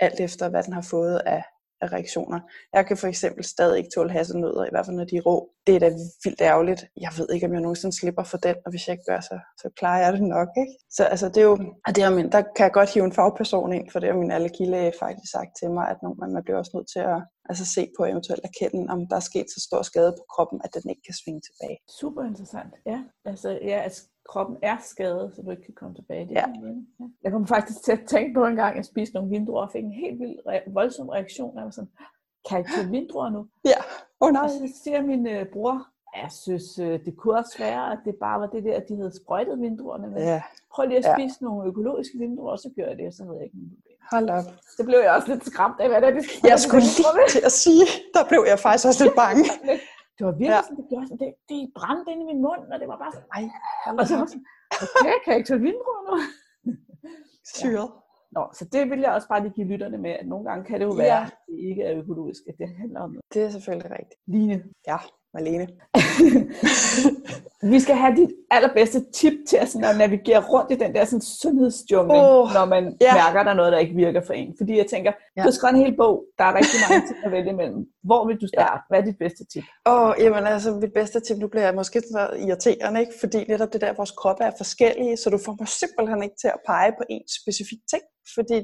[0.00, 1.44] alt efter hvad den har fået af,
[1.80, 2.40] af reaktioner.
[2.74, 5.50] Jeg kan for eksempel stadig ikke tåle hasselnødder, i hvert fald når de er rå.
[5.66, 5.90] Det er da
[6.24, 6.84] vildt ærgerligt.
[7.00, 9.38] Jeg ved ikke, om jeg nogensinde slipper for den, og hvis jeg ikke gør, så,
[9.62, 10.48] så klarer jeg det nok.
[10.62, 10.74] Ikke?
[10.90, 13.12] Så altså, det er jo, og det er, min, der kan jeg godt hive en
[13.12, 16.72] fagperson ind, for det har min allergilæge faktisk sagt til mig, at man bliver også
[16.74, 20.12] nødt til at altså, se på eventuelt erkende, om der er sket så stor skade
[20.18, 21.78] på kroppen, at den ikke kan svinge tilbage.
[22.00, 22.72] Super interessant.
[22.86, 26.24] Ja, altså, ja, altså kroppen er skadet, så du ikke kan komme tilbage.
[26.28, 26.44] Det Ja.
[27.00, 27.04] ja.
[27.22, 29.70] Jeg kom faktisk til at tænke på en gang, at jeg spiste nogle vindruer og
[29.72, 31.56] fik en helt vild re- voldsom reaktion.
[31.56, 31.90] Jeg var sådan,
[32.48, 33.46] kan jeg ikke tåle vindruer nu?
[33.64, 33.80] Ja,
[34.20, 34.42] oh, nej.
[34.44, 35.86] Og så siger min øh, bror,
[36.22, 38.96] jeg synes, øh, det kunne også være, at det bare var det der, at de
[38.96, 40.06] havde sprøjtet vindruerne.
[40.08, 40.42] Men Ja,
[40.74, 41.14] prøv lige at Ja.
[41.18, 43.76] spise nogle økologiske vindruer, og så gør jeg det, og så havde jeg ikke nogen.
[44.12, 44.44] Hold op.
[44.76, 47.42] Så blev jeg også lidt skræmt af, hvad det er, de Jeg skulle lige til
[47.48, 49.44] at sige, der blev jeg faktisk også lidt bange.
[50.18, 50.62] Det var virkelig Ja.
[50.68, 53.28] sådan, det gjorde det, det brændte ind i min mund, og det var bare sådan,
[53.36, 53.44] Ej,
[54.00, 54.44] og så var jeg sådan,
[54.84, 56.14] okay, kan jeg ikke tage vindruer nu?
[57.54, 57.90] syret.
[58.36, 60.80] Nå, så det vil jeg også bare lige give lytterne med, at nogle gange kan
[60.80, 61.02] det jo Ja.
[61.06, 63.24] være, at det ikke er økologisk, at det handler om noget.
[63.34, 64.20] Det er selvfølgelig rigtigt.
[64.26, 64.98] Line, Ja,
[65.34, 65.66] Malene.
[67.72, 71.04] vi skal have dit allerbedste tip til at, sådan, at navigere rundt i den der
[71.04, 73.14] sådan, sundhedsjungle, Åh, når man ja.
[73.14, 74.54] mærker, at der er noget, der ikke virker for en.
[74.58, 75.42] Fordi jeg tænker, Ja.
[75.42, 77.86] du har skrevet en hel bog, der er rigtig mange ting at vælge imellem.
[78.08, 78.82] Hvor vil du starte?
[78.88, 79.64] Hvad er dit bedste tip?
[79.86, 83.12] Åh, jamen altså, mit bedste tip, nu bliver jeg måske så irriterende, ikke?
[83.20, 86.48] Fordi netop det der, vores kroppe er forskellige, så du får mig simpelthen ikke til
[86.56, 88.02] at pege på en specifik ting.
[88.36, 88.58] Fordi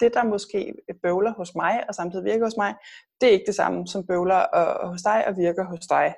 [0.00, 2.74] det, der måske bøvler hos mig, og samtidig virker hos mig,
[3.20, 6.14] det er ikke det samme, som bøvler og, og hos dig og virker hos dig.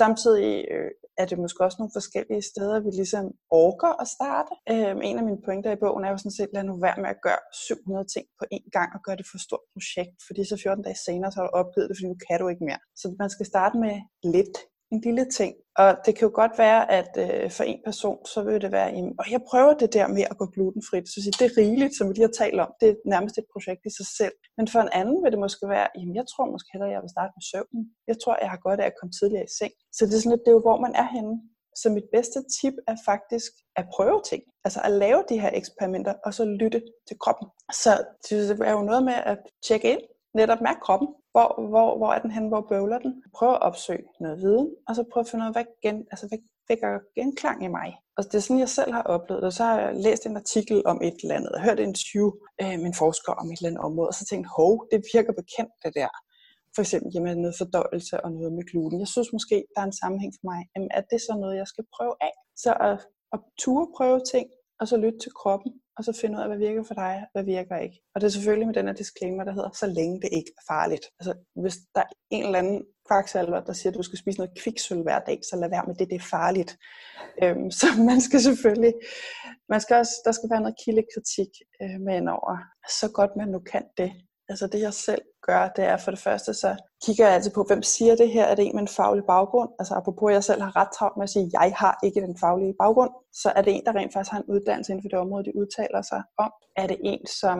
[0.00, 4.52] Samtidig øh, er det måske også nogle forskellige steder, vi ligesom orker at starte.
[4.72, 7.10] Øh, en af mine pointer i bogen er jo sådan set, lad nu være med
[7.14, 10.42] at gøre 700 ting på én gang og gøre det for et stort projekt, fordi
[10.50, 12.82] så 14 dage senere, så har du opgivet det, fordi nu kan du ikke mere.
[13.00, 13.94] Så man skal starte med
[14.34, 14.56] lidt,
[14.92, 15.52] en lille ting.
[15.82, 18.90] Og det kan jo godt være, at øh, for en person, så vil det være,
[18.96, 21.06] jamen, og jeg prøver det der med at gå glutenfrit.
[21.08, 22.70] Så det er rigeligt, som vi lige har talt om.
[22.80, 24.34] Det er nærmest et projekt i sig selv.
[24.58, 27.14] Men for en anden vil det måske være, jamen jeg tror måske hellere, jeg vil
[27.16, 27.82] starte med søvnen.
[28.10, 29.72] Jeg tror, jeg har godt af at komme tidligere i seng.
[29.96, 31.34] Så det er sådan lidt, det er jo, hvor man er henne.
[31.80, 34.42] Så mit bedste tip er faktisk at prøve ting.
[34.64, 37.46] Altså at lave de her eksperimenter, og så lytte til kroppen.
[37.82, 37.92] Så
[38.24, 38.36] det
[38.70, 40.02] er jo noget med at tjekke ind,
[40.34, 41.08] netop mærke kroppen.
[41.32, 42.48] Hvor, hvor, hvor er den hen?
[42.48, 43.22] Hvor bøvler den?
[43.36, 46.28] Prøv at opsøge noget viden, og så prøv at finde ud af, hvad, gen, altså,
[46.28, 47.88] hvad vækker genklang i mig.
[48.16, 49.54] Og det er sådan, jeg selv har oplevet det.
[49.54, 52.26] Så har jeg læst en artikel om et eller andet, og hørt en interview
[52.62, 55.32] øh, med en forsker om et eller andet område, og så tænkte hov, det virker
[55.40, 56.10] bekendt det der.
[56.74, 58.98] For eksempel jamen, noget fordøjelse og noget med gluten.
[59.04, 60.60] Jeg synes måske, der er en sammenhæng for mig.
[60.72, 62.34] Jamen, er det så noget, jeg skal prøve af?
[62.64, 62.96] Så at,
[63.34, 64.46] at ture prøve ting,
[64.82, 67.44] og så lytte til kroppen, og så finde ud af, hvad virker for dig, hvad
[67.44, 67.98] virker ikke.
[68.14, 70.64] Og det er selvfølgelig med den her disclaimer, der hedder, så længe det ikke er
[70.72, 71.04] farligt.
[71.18, 74.58] Altså, hvis der er en eller anden kvaksalver, der siger, at du skal spise noget
[74.62, 76.72] kviksøl hver dag, så lad være med det, det er farligt.
[77.42, 78.94] Øhm, så man skal selvfølgelig,
[79.68, 82.54] man skal også, der skal være noget kildekritik øh, med ind over,
[83.00, 84.10] så godt man nu kan det.
[84.52, 86.70] Altså det jeg selv gør, det er for det første, så
[87.04, 88.44] kigger jeg altid på, hvem siger det her?
[88.44, 89.70] Er det en med en faglig baggrund?
[89.78, 92.20] Altså apropos, at jeg selv har ret travlt med at sige, at jeg har ikke
[92.20, 93.10] den faglige baggrund.
[93.42, 95.56] Så er det en, der rent faktisk har en uddannelse inden for det område, de
[95.60, 96.50] udtaler sig om.
[96.76, 97.58] Er det en, som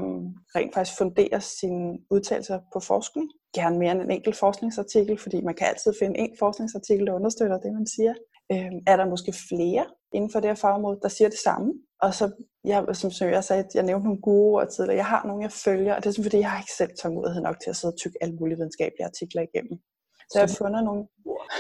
[0.57, 3.27] rent faktisk funderer sine udtalelser på forskning?
[3.59, 7.59] Gerne mere end en enkelt forskningsartikel, fordi man kan altid finde en forskningsartikel, der understøtter
[7.65, 8.15] det, man siger.
[8.53, 9.85] Øhm, er der måske flere
[10.17, 11.73] inden for det her fagområde, der siger det samme?
[12.03, 12.25] Og så,
[12.65, 14.97] jeg, som, som jeg sagde, jeg nævnte nogle guruer tidligere.
[14.97, 17.43] Jeg har nogle, jeg følger, og det er sådan, fordi, jeg har ikke selv tålmodighed
[17.43, 19.77] nok til at sidde og tykke alle mulige videnskabelige artikler igennem.
[20.31, 21.03] Så jeg har fundet nogle...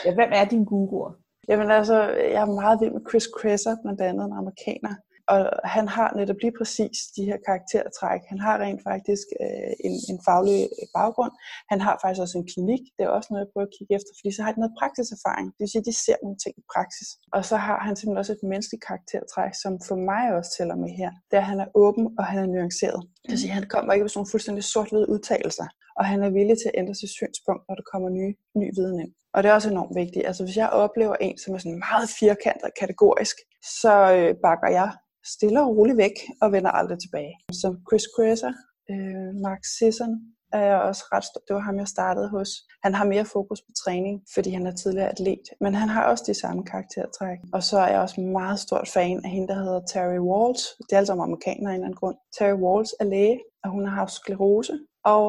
[0.04, 1.12] Ja, hvem er din guruer?
[1.48, 1.98] Jamen altså,
[2.34, 4.94] jeg er meget vild med Chris Kresser, blandt andet en amerikaner,
[5.32, 5.40] og
[5.76, 8.22] han har netop lige præcis de her karaktertræk.
[8.32, 10.58] Han har rent faktisk øh, en, en faglig
[10.98, 11.32] baggrund.
[11.72, 12.82] Han har faktisk også en klinik.
[12.96, 15.46] Det er også noget, jeg prøver at kigge efter, fordi så har han noget praksiserfaring.
[15.54, 17.08] Det vil sige, at de ser nogle ting i praksis.
[17.36, 20.90] Og så har han simpelthen også et menneskeligt karaktertræk, som for mig også tæller med
[21.00, 21.10] her.
[21.28, 23.00] Det er, at han er åben, og han er nuanceret.
[23.22, 25.68] Det vil sige, at han kommer ikke med sådan nogle fuldstændig sort-hvide udtalelser.
[25.98, 28.98] Og han er villig til at ændre sit synspunkt, når der kommer nye, ny viden
[29.04, 29.12] ind.
[29.34, 30.26] Og det er også enormt vigtigt.
[30.28, 33.36] Altså hvis jeg oplever en, som er sådan meget firkantet og kategorisk,
[33.82, 34.90] så øh, bakker jeg
[35.24, 37.34] stille og roligt væk og vender aldrig tilbage.
[37.52, 38.52] Så Chris Kresser,
[38.90, 40.12] øh, Mark Sisson,
[40.52, 41.40] er jeg også ret stor.
[41.48, 42.48] Det var ham, jeg startede hos.
[42.82, 45.46] Han har mere fokus på træning, fordi han er tidligere atlet.
[45.60, 47.38] Men han har også de samme karaktertræk.
[47.52, 50.62] Og så er jeg også meget stort fan af hende, der hedder Terry Walls.
[50.78, 52.16] Det er altså amerikaner af en eller anden grund.
[52.38, 54.78] Terry Walls er læge, og hun har haft sklerose.
[55.04, 55.26] Og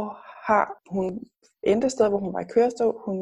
[0.47, 1.19] har hun
[1.63, 2.95] endte sted, hvor hun var i kørestol.
[3.05, 3.17] Hun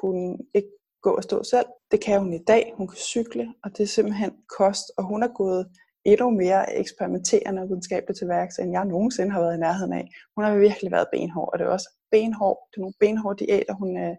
[0.00, 1.66] kunne ikke gå og stå selv.
[1.90, 2.72] Det kan hun i dag.
[2.76, 4.84] Hun kan cykle, og det er simpelthen kost.
[4.98, 5.66] Og hun er gået
[6.04, 10.08] endnu mere eksperimenterende og videnskabeligt til værks, end jeg nogensinde har været i nærheden af.
[10.34, 12.58] Hun har virkelig været benhård, og det er også benhård.
[12.70, 14.16] Det er nogle benhårde diæter, hun, øh,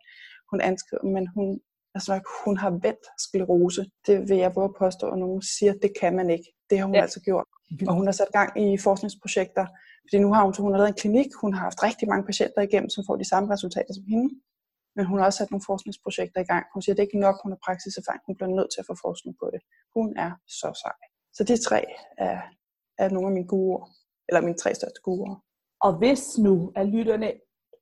[0.51, 1.59] hun anskriver, men hun,
[1.95, 3.85] altså, hun har vendt sklerose.
[4.07, 6.47] Det vil jeg våge påstå, og nogen siger, at det kan man ikke.
[6.69, 7.01] Det har hun ja.
[7.01, 7.47] altså gjort.
[7.87, 9.65] Og hun har sat gang i forskningsprojekter,
[10.05, 12.61] fordi nu har hun, hun har lavet en klinik, hun har haft rigtig mange patienter
[12.61, 14.29] igennem, som får de samme resultater som hende.
[14.95, 16.65] Men hun har også sat nogle forskningsprojekter i gang.
[16.73, 18.21] Hun siger, at det ikke er nok, hun har praksiserfaring.
[18.27, 19.61] Hun bliver nødt til at få forskning på det.
[19.95, 20.97] Hun er så sej.
[21.33, 21.85] Så de tre
[22.17, 22.37] er,
[22.97, 23.85] er nogle af mine guruer,
[24.27, 25.35] eller mine tre største guruer.
[25.81, 27.31] Og hvis nu, at lytterne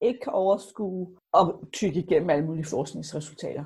[0.02, 3.66] ikke kan overskue og tykke igennem alle mulige forskningsresultater,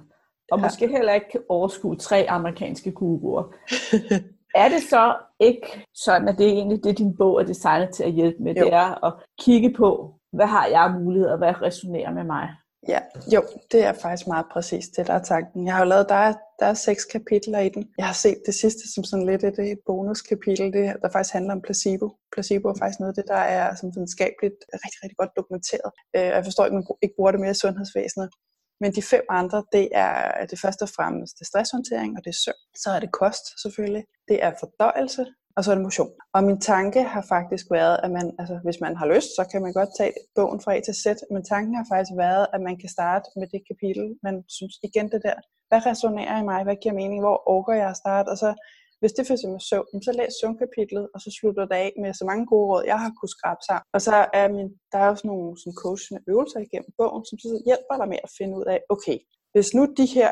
[0.51, 0.63] og ja.
[0.63, 3.43] måske heller ikke kan overskue tre amerikanske guruer,
[4.63, 8.03] er det så ikke sådan, at det er egentlig det, din bog er designet til
[8.03, 8.55] at hjælpe med?
[8.55, 8.65] Jo.
[8.65, 12.49] Det er at kigge på, hvad har jeg muligheder, hvad resonerer med mig?
[12.87, 12.99] Ja,
[13.33, 13.41] jo,
[13.71, 15.65] det er faktisk meget præcis det, der er tanken.
[15.65, 17.89] Jeg har jo lavet, der er, der er seks kapitler i den.
[17.97, 21.53] Jeg har set det sidste som sådan lidt et, et bonuskapitel, det, der faktisk handler
[21.53, 22.07] om placebo.
[22.33, 25.91] Placebo er faktisk noget af det, der er som videnskabeligt rigtig, rigtig godt dokumenteret.
[26.15, 28.29] Øh, jeg forstår ikke, man ikke bruger det mere i sundhedsvæsenet.
[28.81, 32.39] Men de fem andre, det er det første og fremmest det stresshåndtering, og det er
[32.45, 32.63] søvn.
[32.83, 34.03] Så er det kost selvfølgelig.
[34.27, 36.11] Det er fordøjelse, og så er det motion.
[36.35, 39.61] Og min tanke har faktisk været, at man, altså, hvis man har lyst, så kan
[39.61, 42.75] man godt tage bogen fra A til Z, men tanken har faktisk været, at man
[42.81, 45.37] kan starte med det kapitel, man synes igen det der,
[45.69, 48.49] hvad resonerer i mig, hvad giver mening, hvor orker jeg at starte, og så
[49.03, 52.25] hvis det for eksempel søvn, så læs søvnkapitlet, og så slutter det af med så
[52.29, 53.87] mange gode råd, jeg har kunnet skrabe sammen.
[53.95, 57.47] Og så er min, der er også nogle sådan coachende øvelser igennem bogen, som så
[57.67, 59.17] hjælper dig med at finde ud af, okay,
[59.53, 60.29] hvis nu de her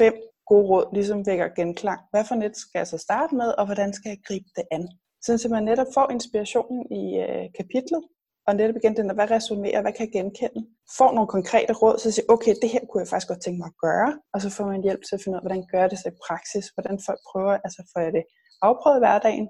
[0.00, 0.14] fem
[0.46, 2.00] gode råd ligesom vækker genklang.
[2.10, 4.88] Hvad for net skal jeg så starte med, og hvordan skal jeg gribe det an?
[5.22, 8.02] Så man netop får inspirationen i øh, kapitlet,
[8.46, 10.60] og netop igen den der, hvad resonerer, hvad kan jeg genkende?
[10.98, 13.70] Får nogle konkrete råd, så siger okay, det her kunne jeg faktisk godt tænke mig
[13.72, 15.98] at gøre, og så får man hjælp til at finde ud af, hvordan gør det
[15.98, 18.24] sig i praksis, hvordan folk prøver, altså får jeg det
[18.62, 19.48] afprøvet i hverdagen,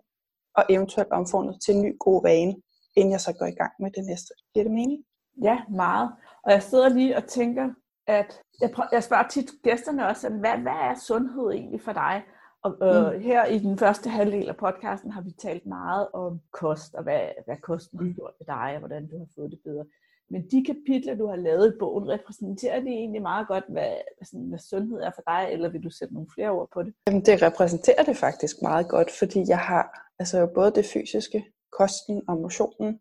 [0.59, 2.55] og eventuelt omfundet til en ny god vane,
[2.97, 4.33] inden jeg så går i gang med det næste.
[4.53, 5.01] Giver det mening?
[5.49, 6.09] Ja, meget.
[6.45, 7.67] Og jeg sidder lige og tænker,
[8.07, 12.23] at jeg, prøver, jeg spørger tit gæsterne også, hvad, hvad er sundhed egentlig for dig?
[12.63, 13.21] Og øh, mm.
[13.21, 17.21] her i den første halvdel af podcasten har vi talt meget om kost, og hvad,
[17.45, 19.85] hvad kosten har gjort ved dig, og hvordan du har fået det bedre.
[20.31, 24.49] Men de kapitler, du har lavet i bogen, repræsenterer det egentlig meget godt, hvad, sådan,
[24.49, 26.95] hvad sundhed er for dig, eller vil du sætte nogle flere ord på det?
[27.07, 31.45] Jamen, det repræsenterer det faktisk meget godt, fordi jeg har altså både det fysiske,
[31.79, 33.01] kosten og motionen,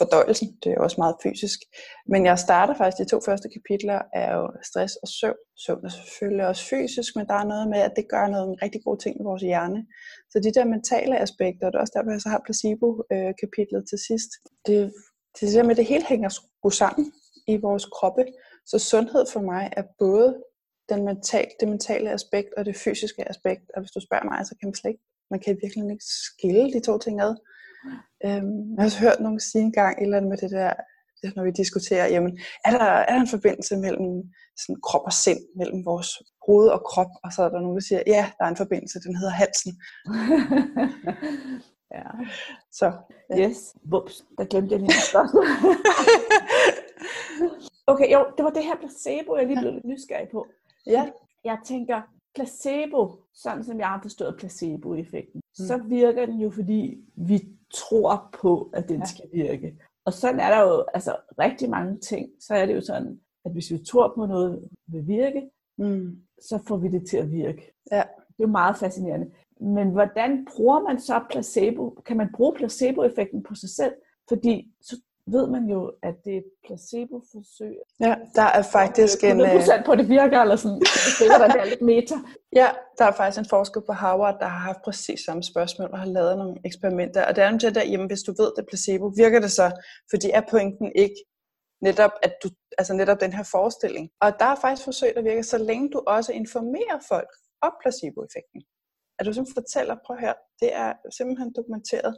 [0.00, 1.58] fordøjelsen, det er også meget fysisk.
[2.12, 5.40] Men jeg starter faktisk, de to første kapitler er jo stress og søvn.
[5.64, 8.80] Søvn er selvfølgelig også fysisk, men der er noget med, at det gør noget rigtig
[8.86, 9.80] gode ting i vores hjerne.
[10.30, 13.98] Så de der mentale aspekter, og det er også derfor, jeg så har placebo-kapitlet til
[14.08, 14.30] sidst,
[14.66, 14.76] det,
[15.34, 17.06] det er simpelthen, det hele hænger sgu sammen
[17.52, 18.24] i vores kroppe.
[18.70, 20.28] Så sundhed for mig er både
[20.90, 23.64] den mental, det mentale aspekt og det fysiske aspekt.
[23.74, 26.72] Og hvis du spørger mig, så kan man slet ikke, man kan virkelig ikke skille
[26.74, 27.34] de to ting ad.
[28.24, 30.72] Øhm, jeg har også hørt nogen sige engang et eller andet med det der,
[31.36, 34.10] når vi diskuterer, jamen, er der, er der en forbindelse mellem
[34.56, 36.10] sådan krop og sind, mellem vores
[36.46, 39.00] hoved og krop, og så er der nogen, der siger, ja, der er en forbindelse,
[39.00, 39.72] den hedder halsen.
[41.96, 42.06] ja.
[42.72, 42.92] Så,
[43.30, 43.48] ja.
[43.48, 45.44] Yes, Vups, der glemte jeg lige spørgsmål.
[47.92, 50.46] okay, jo, det var det her placebo, jeg lige blev lidt nysgerrig på.
[50.86, 51.10] Ja.
[51.44, 52.02] Jeg tænker,
[52.34, 53.00] placebo,
[53.34, 55.39] sådan som jeg har forstået placebo-effekten.
[55.54, 57.40] Så virker den jo, fordi vi
[57.74, 59.04] tror på, at den ja.
[59.04, 59.78] skal virke.
[60.04, 62.28] Og sådan er der jo altså, rigtig mange ting.
[62.40, 66.22] Så er det jo sådan, at hvis vi tror på noget vil virke, mm.
[66.42, 67.72] så får vi det til at virke.
[67.92, 68.02] Ja.
[68.28, 69.30] Det er jo meget fascinerende.
[69.60, 71.90] Men hvordan bruger man så placebo?
[72.06, 73.92] Kan man bruge placeboeffekten på sig selv?
[74.28, 77.76] Fordi så ved man jo, at det er et placebo-forsøg.
[78.00, 79.40] Ja, der er faktisk en...
[79.40, 80.80] 100% øh, på, det virker, eller sådan.
[81.18, 82.14] Det er der lidt meta.
[82.52, 85.98] Ja, der er faktisk en forsker på Harvard, der har haft præcis samme spørgsmål og
[85.98, 87.24] har lavet nogle eksperimenter.
[87.26, 89.70] Og det er jo der, jamen hvis du ved, det er placebo, virker det så?
[90.10, 91.20] Fordi er pointen ikke
[91.82, 94.10] netop, at du, altså netop den her forestilling.
[94.20, 97.30] Og der er faktisk forsøg, der virker, så længe du også informerer folk
[97.62, 98.62] om placeboeffekten.
[99.18, 102.16] At du simpelthen fortæller, prøv her, det er simpelthen dokumenteret,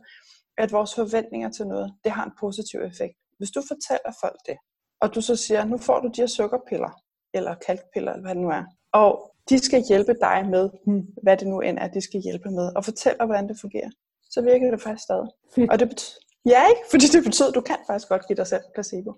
[0.58, 3.14] at vores forventninger til noget, det har en positiv effekt.
[3.38, 4.56] Hvis du fortæller folk det,
[5.00, 6.90] og du så siger, nu får du de her sukkerpiller,
[7.34, 11.36] eller kalkpiller, eller hvad det nu er, og de skal hjælpe dig med, hmm, hvad
[11.36, 13.90] det nu end er, de skal hjælpe med, og fortæller, hvordan det fungerer,
[14.30, 15.28] så virker det faktisk stadig.
[15.70, 16.82] Og det betyder, Ja, ikke?
[16.90, 19.10] Fordi det betyder, at du kan faktisk godt give dig selv placebo.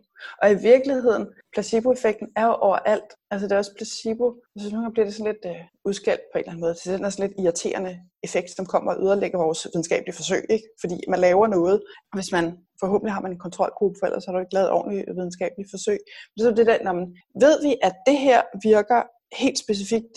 [0.43, 3.11] Og i virkeligheden, placeboeffekten er jo overalt.
[3.31, 4.27] Altså det er også placebo.
[4.55, 6.75] Jeg synes, nogle bliver det sådan lidt øh, udskældt på en eller anden måde.
[6.75, 7.93] Det er sådan altså, lidt irriterende
[8.27, 10.43] effekt, som kommer og yderlægger vores videnskabelige forsøg.
[10.51, 10.67] Ikke?
[10.81, 11.77] Fordi man laver noget,
[12.11, 12.45] og hvis man
[12.83, 15.99] forhåbentlig har man en kontrolgruppe, for ellers har du ikke lavet ordentligt videnskabelige forsøg.
[16.33, 17.07] Men så er det der, når man,
[17.45, 19.01] ved vi, at det her virker
[19.43, 20.17] helt specifikt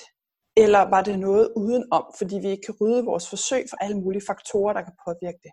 [0.64, 4.28] eller var det noget udenom, fordi vi ikke kan rydde vores forsøg for alle mulige
[4.30, 5.52] faktorer, der kan påvirke det?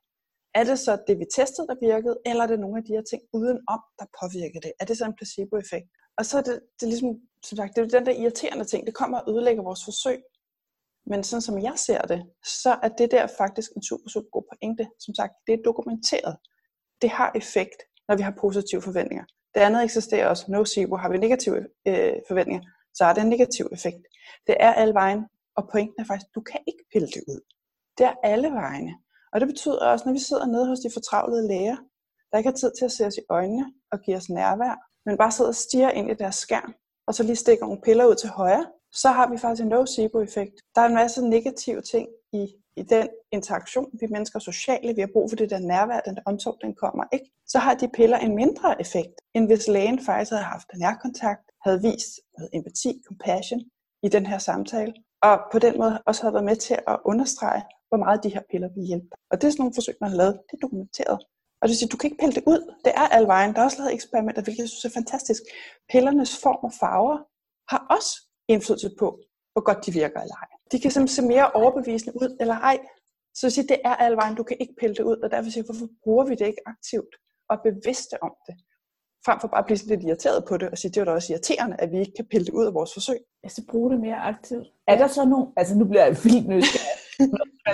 [0.55, 3.03] Er det så det, vi testede, der virkede, eller er det nogle af de her
[3.11, 4.73] ting udenom, der påvirker det?
[4.81, 5.89] Er det så en placeboeffekt?
[6.19, 7.11] Og så er det, det er ligesom,
[7.43, 10.23] som sagt, det er den der irriterende ting, det kommer og ødelægger vores forsøg.
[11.07, 12.21] Men sådan som jeg ser det,
[12.63, 14.85] så er det der faktisk en super, super god pointe.
[14.99, 16.37] Som sagt, det er dokumenteret.
[17.03, 19.25] Det har effekt, når vi har positive forventninger.
[19.55, 20.45] Det andet eksisterer også.
[20.49, 20.97] Nocebo.
[20.97, 21.57] Har vi negative
[21.89, 22.63] øh, forventninger,
[22.95, 24.03] så har det en negativ effekt.
[24.47, 25.25] Det er alle vejen,
[25.57, 27.41] og pointen er faktisk, du kan ikke pille det ud.
[27.99, 28.95] Det er alle vejene.
[29.35, 31.77] Og det betyder også, når vi sidder nede hos de fortravlede læger,
[32.31, 34.75] der ikke har tid til at se os i øjnene og give os nærvær,
[35.07, 36.75] men bare sidder og stiger ind i deres skærm,
[37.07, 40.55] og så lige stikker nogle piller ud til højre, så har vi faktisk en nocebo-effekt.
[40.75, 43.91] Der er en masse negative ting i, i den interaktion.
[44.01, 46.75] Vi mennesker er sociale, vi har brug for det der nærvær, den der omsorg, den
[46.75, 47.31] kommer ikke.
[47.47, 51.83] Så har de piller en mindre effekt, end hvis lægen faktisk havde haft nærkontakt, havde
[51.83, 53.61] vist noget empati, compassion
[54.03, 57.63] i den her samtale, og på den måde også havde været med til at understrege,
[57.89, 60.17] hvor meget de her piller vil hjælpe Og det er sådan nogle forsøg, man har
[60.17, 60.35] lavet.
[60.49, 61.19] Det er dokumenteret.
[61.61, 62.61] Og det vil sige, du kan ikke pille det ud.
[62.85, 63.55] Det er al vejen.
[63.55, 65.43] Der er også lavet eksperimenter, hvilket jeg synes er fantastisk.
[65.93, 67.19] Pillernes form og farver
[67.73, 68.13] har også
[68.49, 69.09] indflydelse på,
[69.53, 70.49] hvor godt de virker eller ej.
[70.73, 72.79] De kan simpelthen se mere overbevisende ud eller ej.
[73.35, 74.35] Så jeg siger, det er al vejen.
[74.35, 75.17] Du kan ikke pille det ud.
[75.25, 77.15] Og derfor siger hvorfor bruger vi det ikke aktivt
[77.51, 78.55] og bevidste om det?
[79.27, 81.33] frem for bare at blive lidt irriteret på det, og sige, det er da også
[81.33, 83.21] irriterende, at vi ikke kan pille det ud af vores forsøg.
[83.45, 84.67] Altså bruge det mere aktivt.
[84.89, 86.84] Er der så nogle, altså nu bliver jeg vildt nysgerrig, er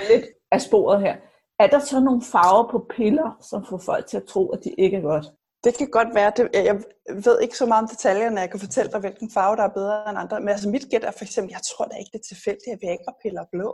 [0.09, 1.15] lidt af sporet her.
[1.59, 4.71] Er der så nogle farver på piller, som får folk til at tro, at de
[4.77, 5.25] ikke er godt?
[5.63, 6.31] Det kan godt være.
[6.37, 6.83] Det, jeg
[7.27, 10.09] ved ikke så meget om detaljerne, jeg kan fortælle dig, hvilken farve, der er bedre
[10.09, 10.39] end andre.
[10.39, 12.79] Men altså mit gæt er for eksempel, jeg tror da ikke, det er tilfældigt, at
[12.81, 13.69] vi ikke piller blå.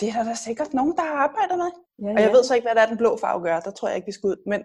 [0.00, 1.70] Det er der da sikkert nogen, der har arbejdet med.
[2.02, 2.14] Ja, ja.
[2.16, 3.60] Og jeg ved så ikke, hvad det er, den blå farve gør.
[3.60, 4.38] Der tror jeg ikke, vi skal ud.
[4.46, 4.60] Men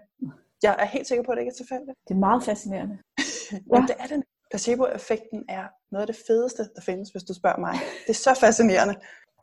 [0.62, 1.96] jeg er helt sikker på, at det ikke er tilfældigt.
[2.08, 2.98] Det er meget fascinerende.
[3.72, 3.80] ja.
[3.90, 4.22] det er det.
[4.50, 7.74] Placebo-effekten er noget af det fedeste, der findes, hvis du spørger mig.
[8.06, 8.94] Det er så fascinerende.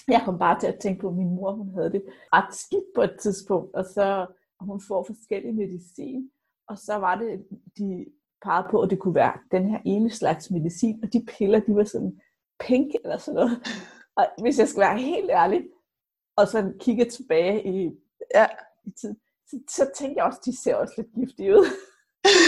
[0.08, 2.86] Jeg kom bare til at tænke på, at min mor hun havde det ret skidt
[2.96, 4.28] på et tidspunkt, og så
[4.60, 6.30] og hun får forskellig medicin,
[6.68, 7.46] og så var det,
[7.78, 8.06] de
[8.44, 11.76] pegede på, at det kunne være den her ene slags medicin, og de piller, de
[11.76, 12.20] var sådan
[12.60, 13.68] pink eller sådan noget.
[14.16, 15.68] Og hvis jeg skal være helt ærlig,
[16.36, 17.92] og så kigger tilbage i,
[18.36, 18.48] ja.
[18.84, 19.16] i tid,
[19.48, 21.66] så, så tænker jeg også, at de ser også lidt giftige ud.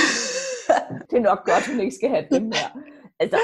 [1.10, 2.82] det er nok godt, at hun ikke skal have dem her.
[3.20, 3.38] Altså,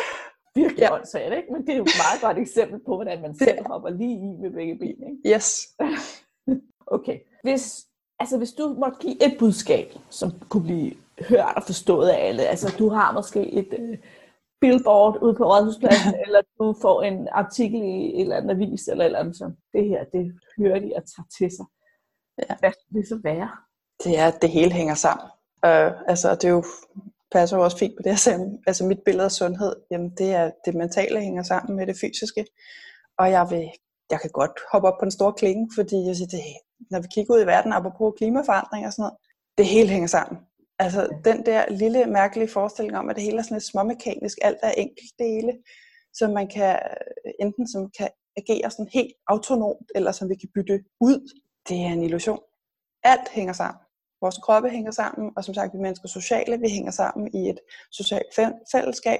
[0.55, 0.95] virkelig ja.
[0.95, 1.51] åndssvagt, ikke?
[1.51, 4.37] Men det er jo et meget godt eksempel på, hvordan man selv hopper lige i
[4.41, 5.35] med begge ben, ikke?
[5.35, 5.67] Yes.
[6.97, 7.19] okay.
[7.43, 7.85] Hvis,
[8.19, 10.93] altså, hvis du måtte give et budskab, som kunne blive
[11.29, 13.97] hørt og forstået af alle, altså du har måske et uh,
[14.61, 19.05] billboard ude på Rådhuspladsen, eller du får en artikel i et eller andet avis, eller
[19.05, 21.65] eller andet, som det her, det hører de og tager til sig.
[22.39, 22.55] Ja.
[22.59, 23.49] Hvad skal det så være?
[24.03, 25.27] Det er, at det hele hænger sammen.
[25.65, 26.63] Uh, altså, det er jo
[27.33, 28.59] passer jo også fint på det, jeg sagde.
[28.67, 32.45] Altså mit billede af sundhed, jamen det er det mentale hænger sammen med det fysiske.
[33.17, 33.69] Og jeg vil,
[34.11, 36.41] jeg kan godt hoppe op på en stor klinge, fordi jeg siger, det,
[36.91, 39.17] når vi kigger ud i verden, apropos klimaforandring og sådan noget,
[39.57, 40.37] det hele hænger sammen.
[40.79, 44.57] Altså den der lille mærkelige forestilling om, at det hele er sådan lidt småmekanisk, alt
[44.63, 45.53] er enkeltdele,
[46.13, 46.79] som man kan,
[47.39, 51.89] enten som kan agere sådan helt autonomt, eller som vi kan bytte ud, det er
[51.89, 52.39] en illusion.
[53.03, 53.82] Alt hænger sammen.
[54.23, 57.59] Vores kroppe hænger sammen, og som sagt, vi mennesker sociale, vi hænger sammen i et
[57.91, 58.31] socialt
[58.71, 59.19] fællesskab.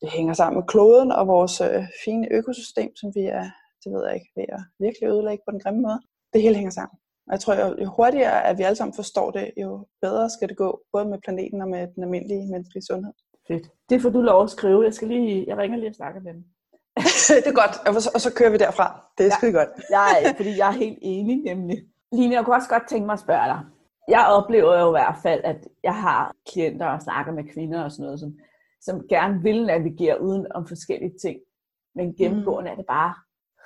[0.00, 3.46] Det hænger sammen med kloden og vores øh, fine økosystem, som vi er,
[3.82, 6.00] det ved jeg ikke, ved at virkelig ødelægge på den grimme måde.
[6.32, 6.96] Det hele hænger sammen.
[7.26, 10.48] Og jeg tror, jo, jo hurtigere at vi alle sammen forstår det, jo bedre skal
[10.48, 13.12] det gå, både med planeten og med den almindelige menneskelige sundhed.
[13.48, 13.66] Fedt.
[13.90, 14.84] Det får du lov at skrive.
[14.84, 16.44] Jeg, skal lige, jeg ringer lige og snakker med dem.
[17.44, 18.86] det er godt, og så, og så kører vi derfra.
[19.18, 19.36] Det er ja.
[19.36, 19.68] skide godt.
[19.90, 21.78] Ja, fordi jeg er helt enig nemlig.
[22.12, 23.60] Line, jeg kunne også godt tænke mig at spørge dig
[24.08, 27.92] jeg oplever jo i hvert fald, at jeg har klienter og snakker med kvinder og
[27.92, 28.38] sådan noget, som,
[28.80, 31.40] som gerne vil navigere uden om forskellige ting.
[31.94, 32.72] Men gennemgående mm.
[32.72, 33.14] er det bare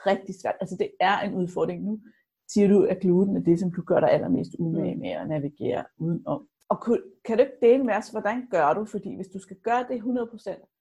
[0.06, 0.54] rigtig svært.
[0.60, 2.00] Altså det er en udfordring nu.
[2.48, 5.00] Siger du, at gluten er det, som du gør dig allermest umage mm.
[5.00, 6.48] med at navigere udenom.
[6.68, 6.84] Og
[7.24, 8.84] kan du ikke dele med os, hvordan gør du?
[8.84, 10.71] Fordi hvis du skal gøre det 100%,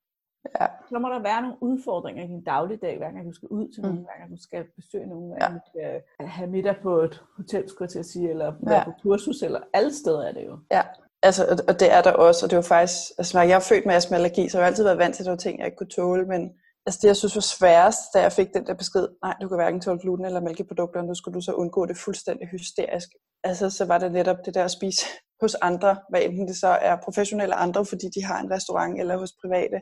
[0.60, 0.68] Ja.
[0.90, 3.82] Så må der være nogle udfordringer i din dagligdag, hver gang du skal ud til
[3.82, 4.04] nogen, mm.
[4.04, 7.70] hver gang du skal besøge nogen, hver gang du skal have middag på et hotel,
[7.70, 8.84] skulle jeg til at sige, eller være ja.
[8.84, 10.58] på kursus, eller alle steder er det jo.
[10.72, 10.82] Ja,
[11.24, 13.86] altså, og det er der også, og det jo faktisk, altså når jeg er født
[13.86, 15.78] med astma-allergi, så har jeg altid været vant til, at der var ting, jeg ikke
[15.78, 16.42] kunne tåle, men
[16.86, 19.58] altså det, jeg synes var sværest, da jeg fik den der besked, nej, du kan
[19.58, 23.10] hverken tåle gluten eller mælkeprodukter, nu skulle du så undgå det fuldstændig hysterisk.
[23.44, 25.06] Altså, så var det netop det der at spise
[25.42, 29.18] hos andre, hvad enten det så er professionelle andre, fordi de har en restaurant, eller
[29.18, 29.82] hos private.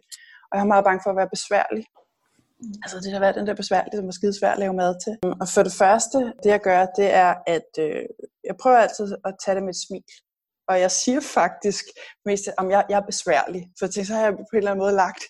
[0.50, 1.84] Og jeg er meget bange for at være besværlig.
[2.84, 5.14] Altså det har været den der besværlige, som er skide svært at lave mad til.
[5.42, 8.04] Og for det første, det jeg gør, det er, at øh,
[8.50, 10.04] jeg prøver altid at tage det med et smil.
[10.70, 11.84] Og jeg siger faktisk
[12.26, 13.62] mest, om jeg, jeg er besværlig.
[13.80, 15.24] For det, så har jeg på en eller anden måde lagt.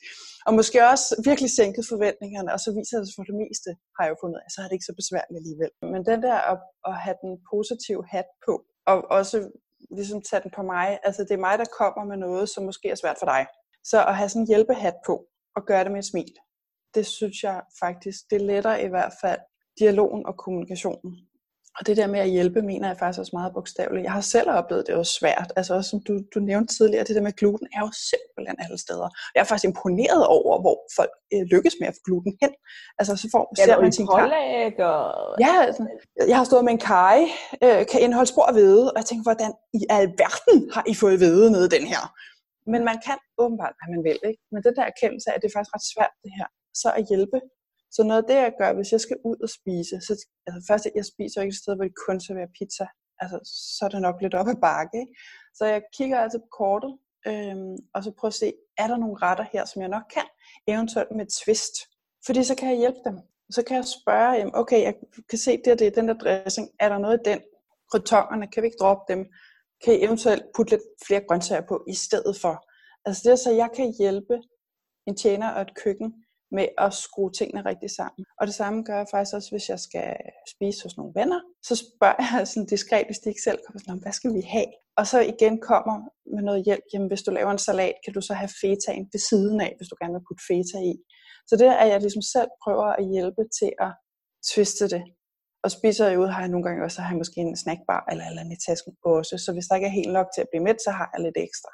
[0.47, 4.03] Og måske også virkelig sænket forventningerne, og så viser det sig for det meste, har
[4.03, 5.71] jeg jo fundet at så er det ikke så besværligt alligevel.
[5.93, 6.57] Men den der at,
[6.89, 8.53] at have den positive hat på,
[8.91, 9.37] og også
[9.97, 12.87] ligesom tage den på mig, altså det er mig, der kommer med noget, som måske
[12.89, 13.41] er svært for dig.
[13.83, 15.25] Så at have sådan en hjælpehat på
[15.55, 16.33] og gøre det med et smil,
[16.95, 19.39] det synes jeg faktisk, det letter i hvert fald
[19.79, 21.29] dialogen og kommunikationen.
[21.79, 24.03] Og det der med at hjælpe, mener jeg faktisk også meget bogstaveligt.
[24.03, 25.51] Jeg har selv oplevet, det jo svært.
[25.55, 28.77] Altså også som du, du nævnte tidligere, det der med gluten er jo simpelthen alle
[28.85, 29.09] steder.
[29.35, 32.51] Jeg er faktisk imponeret over, hvor folk øh, lykkes med at få gluten hen.
[32.99, 35.03] Altså så får, ja, ser man sin pålæg og...
[35.45, 35.83] Ja, altså,
[36.27, 37.17] jeg har stået med en kaj,
[37.63, 41.17] øh, kan indeholde spor af hvede, og jeg tænker, hvordan i alverden har I fået
[41.17, 42.03] hvede nede den her?
[42.73, 44.19] Men man kan åbenbart, hvad man vil.
[44.29, 44.41] Ikke?
[44.53, 46.47] Men den der erkendelse af, at det er faktisk ret svært det her,
[46.81, 47.39] så at hjælpe.
[47.95, 50.13] Så noget af det, jeg gør, hvis jeg skal ud og spise, så
[50.47, 52.85] altså først, jeg spiser ikke et sted, hvor det kun serverer pizza.
[53.21, 53.37] Altså,
[53.77, 54.97] så er det nok lidt op ad bakke.
[55.03, 55.13] Ikke?
[55.57, 56.91] Så jeg kigger altså på kortet,
[57.29, 60.27] øhm, og så prøver at se, er der nogle retter her, som jeg nok kan,
[60.67, 61.75] eventuelt med twist.
[62.25, 63.17] Fordi så kan jeg hjælpe dem.
[63.55, 64.93] Så kan jeg spørge, okay, jeg
[65.29, 67.39] kan se, det, det er den der dressing, er der noget i den?
[67.91, 69.25] Krotongerne, kan vi ikke droppe dem?
[69.83, 72.65] Kan I eventuelt putte lidt flere grøntsager på i stedet for.
[73.05, 74.35] Altså det er så, jeg kan hjælpe
[75.07, 76.13] en tjener og et køkken
[76.51, 78.25] med at skrue tingene rigtig sammen.
[78.39, 80.15] Og det samme gør jeg faktisk også, hvis jeg skal
[80.53, 81.41] spise hos nogle venner.
[81.63, 84.71] Så spørger jeg sådan diskret, hvis de ikke selv kommer sådan, hvad skal vi have?
[84.99, 85.97] Og så igen kommer
[86.35, 86.85] med noget hjælp.
[86.93, 89.89] Jamen, hvis du laver en salat, kan du så have fetaen ved siden af, hvis
[89.89, 90.95] du gerne vil putte feta i.
[91.47, 93.91] Så det er, at jeg ligesom selv prøver at hjælpe til at
[94.51, 95.03] tviste det
[95.63, 98.05] og spiser jeg ud, har jeg nogle gange også, så har jeg måske en snackbar
[98.11, 99.37] eller eller andet i tasken også.
[99.37, 101.37] Så hvis der ikke er helt nok til at blive med, så har jeg lidt
[101.37, 101.69] ekstra.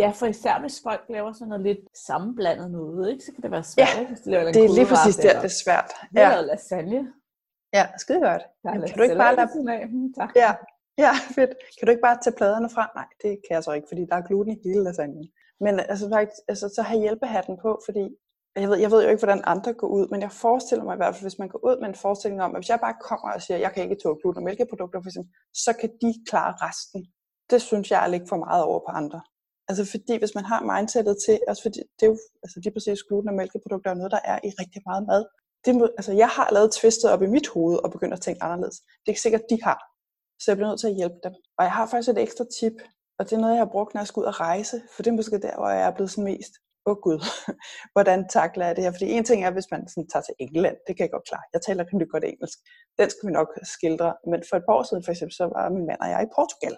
[0.00, 3.24] Ja, for især hvis folk laver sådan noget lidt sammenblandet noget, ikke?
[3.24, 5.50] så kan det være svært, ja, hvis de laver det er lige præcis der, det
[5.52, 5.90] er svært.
[6.14, 6.30] Ja.
[6.30, 7.12] Eller lasagne.
[7.78, 8.44] Ja, skide godt.
[8.88, 9.86] kan du ikke bare lade...
[9.88, 10.30] Hmm, tak.
[10.36, 10.50] Ja,
[11.04, 11.52] ja, fedt.
[11.76, 12.90] Kan du ikke bare tage pladerne frem?
[13.00, 15.24] Nej, det kan jeg så ikke, fordi der er gluten i hele lasagnen.
[15.64, 18.04] Men altså, faktisk, altså, så have hjælpehatten på, fordi
[18.62, 21.00] jeg ved, jeg ved jo ikke, hvordan andre går ud, men jeg forestiller mig i
[21.02, 23.28] hvert fald, hvis man går ud med en forestilling om, at hvis jeg bare kommer
[23.34, 25.32] og siger, at jeg kan ikke tåle gluten og mælkeprodukter, for eksempel,
[25.64, 27.00] så kan de klare resten.
[27.50, 29.20] Det synes jeg er ikke for meget over på andre.
[29.68, 33.02] Altså fordi hvis man har mindsetet til, også fordi det er jo, altså lige præcis
[33.08, 35.22] gluten og mælkeprodukter er noget, der er i rigtig meget mad.
[35.64, 38.42] det må, altså, jeg har lavet twistet op i mit hoved og begyndt at tænke
[38.42, 38.78] anderledes.
[39.00, 39.80] Det er ikke sikkert, de har.
[40.40, 41.34] Så jeg bliver nødt til at hjælpe dem.
[41.58, 42.76] Og jeg har faktisk et ekstra tip,
[43.18, 44.76] og det er noget, jeg har brugt, når jeg skal ud og rejse.
[44.94, 46.52] For det er måske der, hvor jeg er blevet sådan mest,
[46.86, 47.18] åh oh, gud,
[47.94, 48.92] hvordan takler jeg det her?
[48.96, 51.46] Fordi en ting er, hvis man sådan tager til England, det kan jeg godt klare.
[51.54, 52.58] Jeg taler rimelig godt engelsk.
[52.98, 54.10] Den skal vi nok skildre.
[54.30, 56.34] Men for et par år siden for eksempel, så var min mand og jeg i
[56.38, 56.74] Portugal.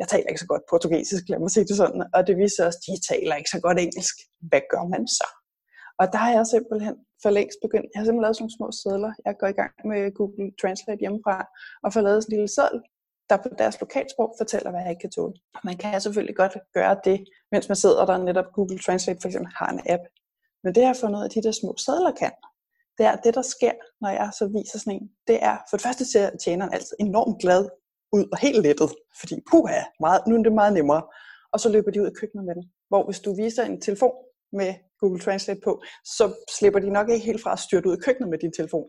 [0.00, 2.02] Jeg taler ikke så godt portugisisk, lad mig sige det sådan.
[2.16, 4.16] Og det viser os, at de taler ikke så godt engelsk.
[4.50, 5.28] Hvad gør man så?
[6.00, 7.88] Og der har jeg simpelthen for længst begyndt.
[7.90, 9.12] Jeg har simpelthen lavet sådan nogle små sædler.
[9.26, 11.36] Jeg går i gang med Google Translate hjemmefra
[11.84, 12.80] og får lavet sådan en lille sædel,
[13.30, 15.34] der på deres lokalsprog fortæller, hvad jeg ikke kan tåle.
[15.64, 19.52] Man kan selvfølgelig godt gøre det, mens man sidder der netop Google Translate for eksempel
[19.56, 20.02] har en app.
[20.62, 22.32] Men det jeg har fundet ud af, at de der små sædler kan,
[22.98, 25.10] det er det, der sker, når jeg så viser sådan en.
[25.26, 27.68] Det er, for det første ser tjeneren altid enormt glad
[28.12, 31.02] ud og helt lettet, fordi puha, meget, nu er det meget nemmere.
[31.52, 32.64] Og så løber de ud i køkkenet med den.
[32.88, 34.14] Hvor hvis du viser en telefon
[34.52, 36.24] med Google Translate på, så
[36.58, 38.86] slipper de nok ikke helt fra at styrte ud i køkkenet med din telefon.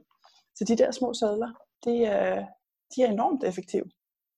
[0.55, 1.51] Så de der små sadler,
[1.85, 1.91] de,
[2.95, 3.85] de er enormt effektive.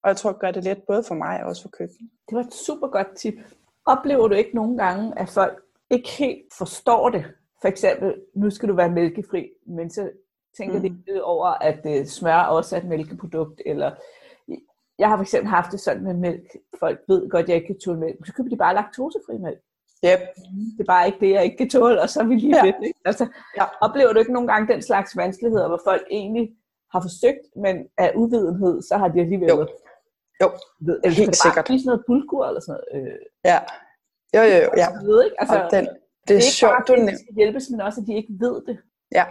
[0.03, 2.11] Og jeg tror, det gør det let både for mig og også for køkkenet.
[2.29, 3.33] Det var et super godt tip.
[3.85, 7.25] Oplever du ikke nogle gange, at folk ikke helt forstår det?
[7.61, 10.09] For eksempel, nu skal du være mælkefri, men så
[10.57, 11.03] tænker mm.
[11.07, 13.91] de over, at smør også er et mælkeprodukt, eller
[14.99, 16.55] jeg har for eksempel haft det sådan med mælk.
[16.79, 18.25] Folk ved godt, at jeg ikke kan tåle mælk.
[18.25, 19.59] Så køber de bare laktosefri mælk.
[20.05, 20.19] Yep.
[20.77, 22.73] Det er bare ikke det, jeg ikke kan tåle, og så er vi lige ja.
[22.83, 22.99] Ikke?
[23.05, 23.27] Altså,
[23.57, 23.63] ja.
[23.81, 26.55] Oplever du ikke nogle gange den slags vanskeligheder, hvor folk egentlig
[26.91, 29.49] har forsøgt, men af uvidenhed, så har de alligevel...
[29.49, 29.67] Jo,
[30.43, 30.49] jo.
[30.85, 31.65] Ved, eller helt sikkert.
[31.67, 32.85] Spise noget bulgur eller sådan noget.
[32.95, 33.19] Øh,
[33.51, 33.59] ja.
[34.35, 34.69] Jo, jo, jo.
[34.81, 34.87] Ja.
[35.07, 35.35] Ved, ikke?
[35.41, 35.93] Altså, og den, det,
[36.27, 38.33] det er, er sjovt, bare, du at de skal hjælpes, men også, at de ikke
[38.43, 38.77] ved det.
[39.17, 39.25] Ja.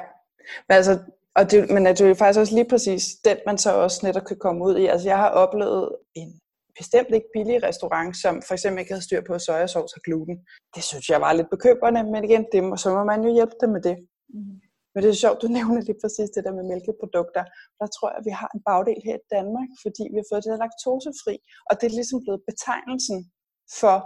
[0.69, 0.95] Men altså,
[1.39, 4.25] og det, men det er jo faktisk også lige præcis den, man så også netop
[4.31, 4.87] kan komme ud i.
[4.87, 6.31] Altså, jeg har oplevet en
[6.79, 10.37] bestemt ikke billig restaurant, som for eksempel ikke havde styr på sojasauce og gluten.
[10.75, 13.71] Det synes jeg var lidt bekymrende, men igen, det så må man jo hjælpe dem
[13.71, 13.97] med det.
[14.35, 14.61] Mm.
[14.93, 17.45] Men det er sjovt, du nævner lige præcis det der med mælkeprodukter.
[17.81, 20.43] Der tror jeg, at vi har en bagdel her i Danmark, fordi vi har fået
[20.45, 21.35] det her laktosefri.
[21.69, 23.19] Og det er ligesom blevet betegnelsen
[23.81, 23.97] for,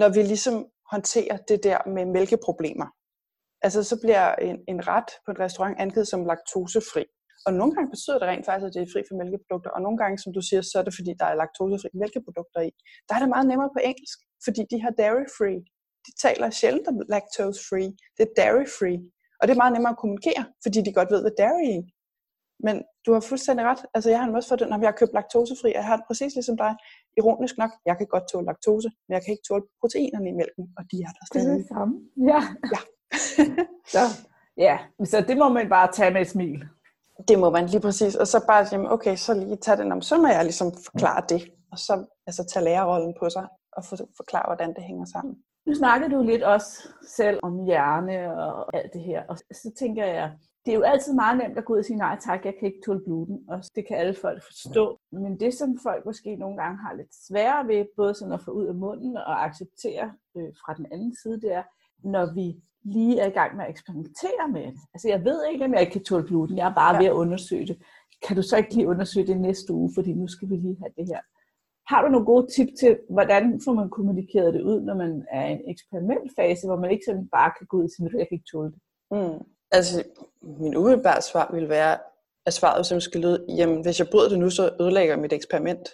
[0.00, 0.56] når vi ligesom
[0.92, 2.88] håndterer det der med mælkeproblemer.
[3.66, 7.04] Altså så bliver en, en ret på en restaurant angivet som laktosefri.
[7.46, 9.98] Og nogle gange betyder det rent faktisk, at det er fri for mælkeprodukter, og nogle
[10.02, 12.70] gange, som du siger, så er det fordi, der er laktosefri mælkeprodukter i.
[13.06, 15.60] Der er det meget nemmere på engelsk, fordi de har dairy free.
[16.06, 17.90] De taler sjældent om lactose free.
[18.16, 18.98] Det er dairy free.
[19.38, 21.82] Og det er meget nemmere at kommunikere, fordi de godt ved, hvad dairy er.
[22.66, 23.82] Men du har fuldstændig ret.
[23.94, 26.06] Altså, jeg har også fået den, når jeg har købt laktosefri, og jeg har det
[26.06, 26.72] præcis ligesom dig.
[27.18, 30.64] Ironisk nok, jeg kan godt tåle laktose, men jeg kan ikke tåle proteinerne i mælken,
[30.78, 31.46] og de er der stadig.
[31.46, 31.94] Det er det samme.
[32.32, 32.40] Ja.
[32.74, 32.80] Ja.
[33.94, 34.02] så,
[34.66, 36.64] ja, så det må man bare tage med et smil.
[37.28, 38.14] Det må man lige præcis.
[38.14, 41.22] Og så bare sige, okay, så lige tage den om, så må jeg ligesom forklare
[41.28, 41.42] det.
[41.72, 45.36] Og så altså, tage lærerrollen på sig og for, forklare, hvordan det hænger sammen.
[45.66, 49.22] Nu snakker du lidt også selv om hjerne og alt det her.
[49.28, 50.32] Og så tænker jeg,
[50.64, 52.66] det er jo altid meget nemt at gå ud og sige, nej tak, jeg kan
[52.66, 53.38] ikke tåle gluten.
[53.48, 54.98] Og det kan alle folk forstå.
[55.12, 58.50] Men det, som folk måske nogle gange har lidt sværere ved, både sådan at få
[58.50, 61.62] ud af munden og acceptere øh, fra den anden side, det er,
[62.04, 64.80] når vi lige er i gang med at eksperimentere med det.
[64.94, 66.58] Altså jeg ved ikke, om jeg ikke kan tåle gluten.
[66.58, 66.98] Jeg er bare ja.
[67.00, 67.78] ved at undersøge det.
[68.26, 70.92] Kan du så ikke lige undersøge det næste uge, fordi nu skal vi lige have
[70.96, 71.20] det her.
[71.88, 75.46] Har du nogle gode tip til, hvordan får man kommunikeret det ud, når man er
[75.46, 78.32] i en eksperimentfase, hvor man ikke sådan bare kan gå ud og sige, at jeg
[78.32, 78.80] ikke tåle det?
[79.10, 79.38] Mm.
[79.70, 80.02] Altså,
[80.42, 81.98] min umiddelbare svar vil være,
[82.46, 85.88] at svaret som skal lyde, jamen hvis jeg bryder det nu, så ødelægger mit eksperiment.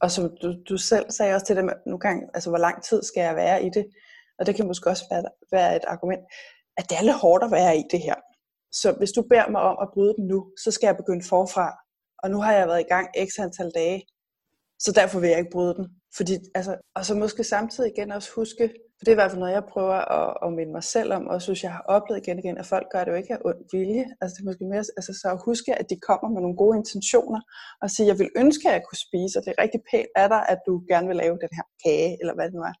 [0.00, 2.82] Og som du, du selv sagde også til dem med, nu gang, altså hvor lang
[2.82, 3.86] tid skal jeg være i det?
[4.42, 6.24] og det kan måske også være, være et argument,
[6.76, 8.14] at det er lidt hårdt at være i det her.
[8.80, 11.66] Så hvis du beder mig om at bryde den nu, så skal jeg begynde forfra.
[12.22, 13.98] Og nu har jeg været i gang x antal dage,
[14.84, 15.86] så derfor vil jeg ikke bryde den.
[16.16, 18.64] Fordi, altså, og så måske samtidig igen også huske,
[18.96, 21.22] for det er i hvert fald noget, jeg prøver at, at minde mig selv om,
[21.26, 23.40] og synes, jeg har oplevet igen og igen, at folk gør det jo ikke af
[23.48, 24.04] ond vilje.
[24.20, 26.76] Altså, det er måske mere, altså, så at huske, at de kommer med nogle gode
[26.82, 27.40] intentioner,
[27.82, 30.28] og sige, jeg vil ønske, at jeg kunne spise, og det er rigtig pænt af
[30.34, 32.76] dig, at du gerne vil lave den her kage, eller hvad det nu er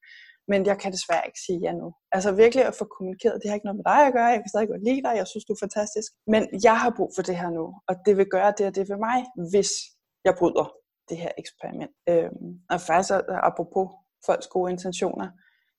[0.50, 1.88] men jeg kan desværre ikke sige ja nu.
[2.16, 4.52] Altså virkelig at få kommunikeret, det har ikke noget med dig at gøre, jeg kan
[4.52, 7.36] stadig godt lide dig, jeg synes, du er fantastisk, men jeg har brug for det
[7.40, 9.18] her nu, og det vil gøre det og det ved mig,
[9.52, 9.70] hvis
[10.26, 10.66] jeg bryder
[11.12, 11.92] det her eksperiment.
[12.10, 13.12] Øhm, og faktisk
[13.50, 13.86] apropos
[14.26, 15.28] folks gode intentioner,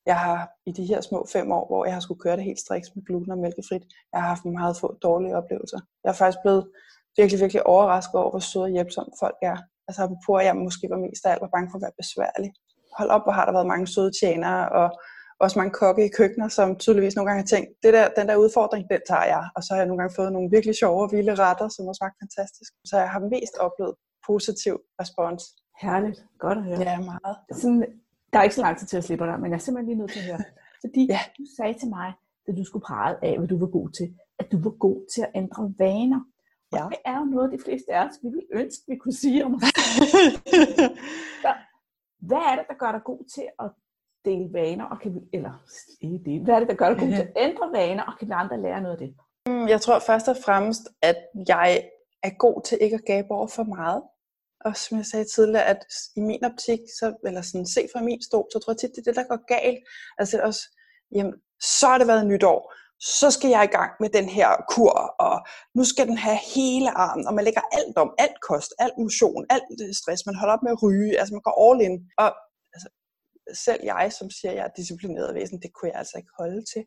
[0.05, 2.59] jeg har i de her små fem år, hvor jeg har skulle køre det helt
[2.65, 5.79] striks med gluten og mælkefrit, jeg har haft meget få dårlige oplevelser.
[6.03, 6.63] Jeg er faktisk blevet
[7.17, 9.57] virkelig, virkelig overrasket over, hvor søde og hjælpsomme folk er.
[9.87, 12.49] Altså apropos, at jeg måske var mest af alt var bange for at være besværlig
[12.97, 14.87] hold op, hvor har der været mange søde tjenere, og
[15.43, 18.35] også mange kokke i køkkener, som tydeligvis nogle gange har tænkt, det der, den der
[18.43, 19.43] udfordring, den tager jeg.
[19.55, 21.95] Og så har jeg nogle gange fået nogle virkelig sjove og vilde retter, som har
[21.99, 22.71] smagt fantastisk.
[22.89, 23.95] Så jeg har mest oplevet
[24.27, 25.43] positiv respons.
[25.81, 26.25] Herligt.
[26.39, 26.79] Godt at høre.
[26.79, 27.35] Ja, meget.
[27.51, 27.81] Sådan,
[28.33, 29.99] der er ikke så lang tid til at slippe dig, men jeg er simpelthen lige
[29.99, 30.39] nødt til at høre.
[30.81, 31.19] Fordi ja.
[31.37, 32.13] du sagde til mig,
[32.47, 34.15] at du skulle prale af, hvad du var god til.
[34.39, 36.19] at du var god til at ændre vaner.
[36.71, 36.85] Og Ja.
[36.89, 39.55] det er jo noget, de fleste af os vi ville ønske, vi kunne sige om
[39.55, 39.61] os.
[41.43, 41.53] Så,
[42.19, 43.71] hvad er det, der gør dig god til at
[44.25, 45.63] dele vaner, og kan vi, eller
[46.01, 48.27] ikke dele, hvad er det, der gør dig god til at ændre vaner, og kan
[48.27, 49.15] vi andre lære noget af det?
[49.47, 51.15] Mm, Jeg tror først og fremmest, at
[51.47, 51.83] jeg
[52.23, 54.03] er god til ikke at gabe over for meget.
[54.65, 55.85] Og som jeg sagde tidligere, at
[56.15, 58.97] i min optik, så, eller sådan se fra min stol, så tror jeg tit, det
[58.97, 59.83] er det, der går galt.
[60.17, 60.61] Altså også,
[61.15, 61.33] jamen,
[61.77, 62.73] så har det været nytår,
[63.17, 64.93] så skal jeg i gang med den her kur,
[65.25, 65.35] og
[65.75, 69.45] nu skal den have hele armen, og man lægger alt om, alt kost, alt motion,
[69.49, 71.95] alt øh, stress, man holder op med at ryge, altså man går all in.
[72.17, 72.29] Og
[72.73, 72.89] altså,
[73.65, 76.61] selv jeg, som siger, at jeg er disciplineret væsen, det kunne jeg altså ikke holde
[76.73, 76.83] til.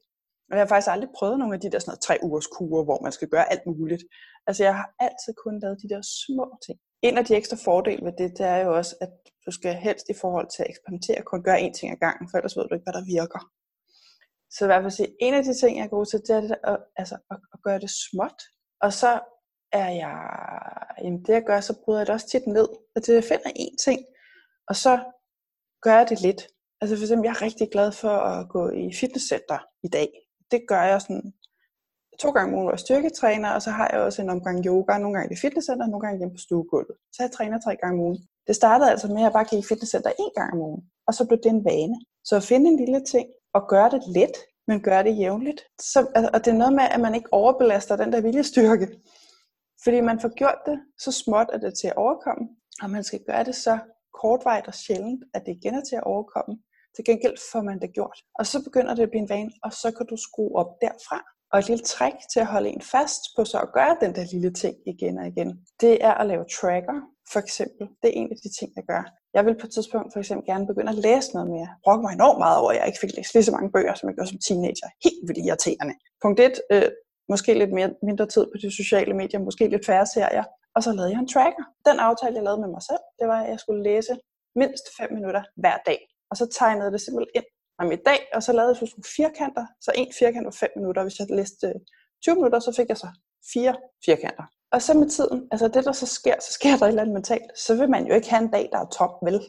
[0.48, 2.84] Og jeg har faktisk aldrig prøvet nogle af de der sådan noget, tre ugers kurer,
[2.84, 4.04] hvor man skal gøre alt muligt.
[4.46, 6.78] Altså jeg har altid kun lavet de der små ting.
[7.02, 9.10] En af de ekstra fordele ved det, det er jo også, at
[9.46, 12.38] du skal helst i forhold til at eksperimentere kun gøre én ting ad gangen, for
[12.38, 13.40] ellers ved du ikke, hvad der virker.
[14.50, 16.40] Så i hvert fald sige, en af de ting, jeg er god til, det er
[16.40, 18.40] det at, altså, at, at gøre det småt.
[18.80, 19.20] Og så
[19.72, 20.16] er jeg,
[21.02, 22.68] jamen det jeg gør, så bryder jeg det også tit ned.
[22.96, 24.00] At jeg finder én ting,
[24.68, 24.92] og så
[25.82, 26.42] gør jeg det lidt.
[26.80, 30.08] Altså for eksempel, jeg er rigtig glad for at gå i fitnesscenter i dag.
[30.50, 31.32] Det gør jeg sådan
[32.18, 34.98] to gange om ugen, hvor jeg styrketræner, og så har jeg også en omgang yoga,
[34.98, 36.96] nogle gange i fitnesscenter, nogle gange hjemme på stuegulvet.
[37.12, 38.18] Så jeg træner tre gange om ugen.
[38.46, 41.14] Det startede altså med, at jeg bare gik i fitnesscenter en gang om ugen, og
[41.14, 41.96] så blev det en vane.
[42.24, 44.36] Så at finde en lille ting, og gøre det let,
[44.68, 45.60] men gøre det jævnligt.
[45.92, 48.88] Så, altså, og det er noget med, at man ikke overbelaster den der viljestyrke.
[49.84, 52.48] Fordi man får gjort det så småt, at det er til at overkomme,
[52.82, 53.78] og man skal gøre det så
[54.20, 56.58] kortvejt og sjældent, at det igen er til at overkomme.
[56.96, 58.18] Til gengæld får man det gjort.
[58.38, 61.18] Og så begynder det at blive en vane, og så kan du skrue op derfra.
[61.52, 64.24] Og et lille trick til at holde en fast på så at gøre den der
[64.32, 66.98] lille ting igen og igen, det er at lave tracker,
[67.32, 67.84] for eksempel.
[68.00, 69.02] Det er en af de ting, jeg gør.
[69.36, 71.68] Jeg vil på et tidspunkt for eksempel gerne begynde at læse noget mere.
[71.74, 73.94] Jeg brokker mig enormt meget over, at jeg ikke fik læst lige så mange bøger,
[73.94, 74.88] som jeg gjorde som teenager.
[75.06, 75.94] Helt vildt irriterende.
[76.24, 76.54] Punkt 1.
[76.72, 76.88] Øh,
[77.32, 80.44] måske lidt mere, mindre tid på de sociale medier, måske lidt færre serier.
[80.76, 81.64] Og så lavede jeg en tracker.
[81.88, 84.12] Den aftale, jeg lavede med mig selv, det var, at jeg skulle læse
[84.62, 86.00] mindst 5 minutter hver dag.
[86.30, 89.66] Og så tegnede det simpelthen ind om i dag, og så lavede jeg sådan firkanter.
[89.80, 91.02] Så en firkant var 5 minutter.
[91.02, 91.74] Hvis jeg læste
[92.22, 93.08] 20 minutter, så fik jeg så
[93.52, 93.74] fire
[94.06, 94.44] firkanter.
[94.74, 97.14] Og så med tiden, altså det der så sker, så sker der et eller andet
[97.14, 97.50] mentalt.
[97.66, 99.40] Så vil man jo ikke have en dag, der er top, vel?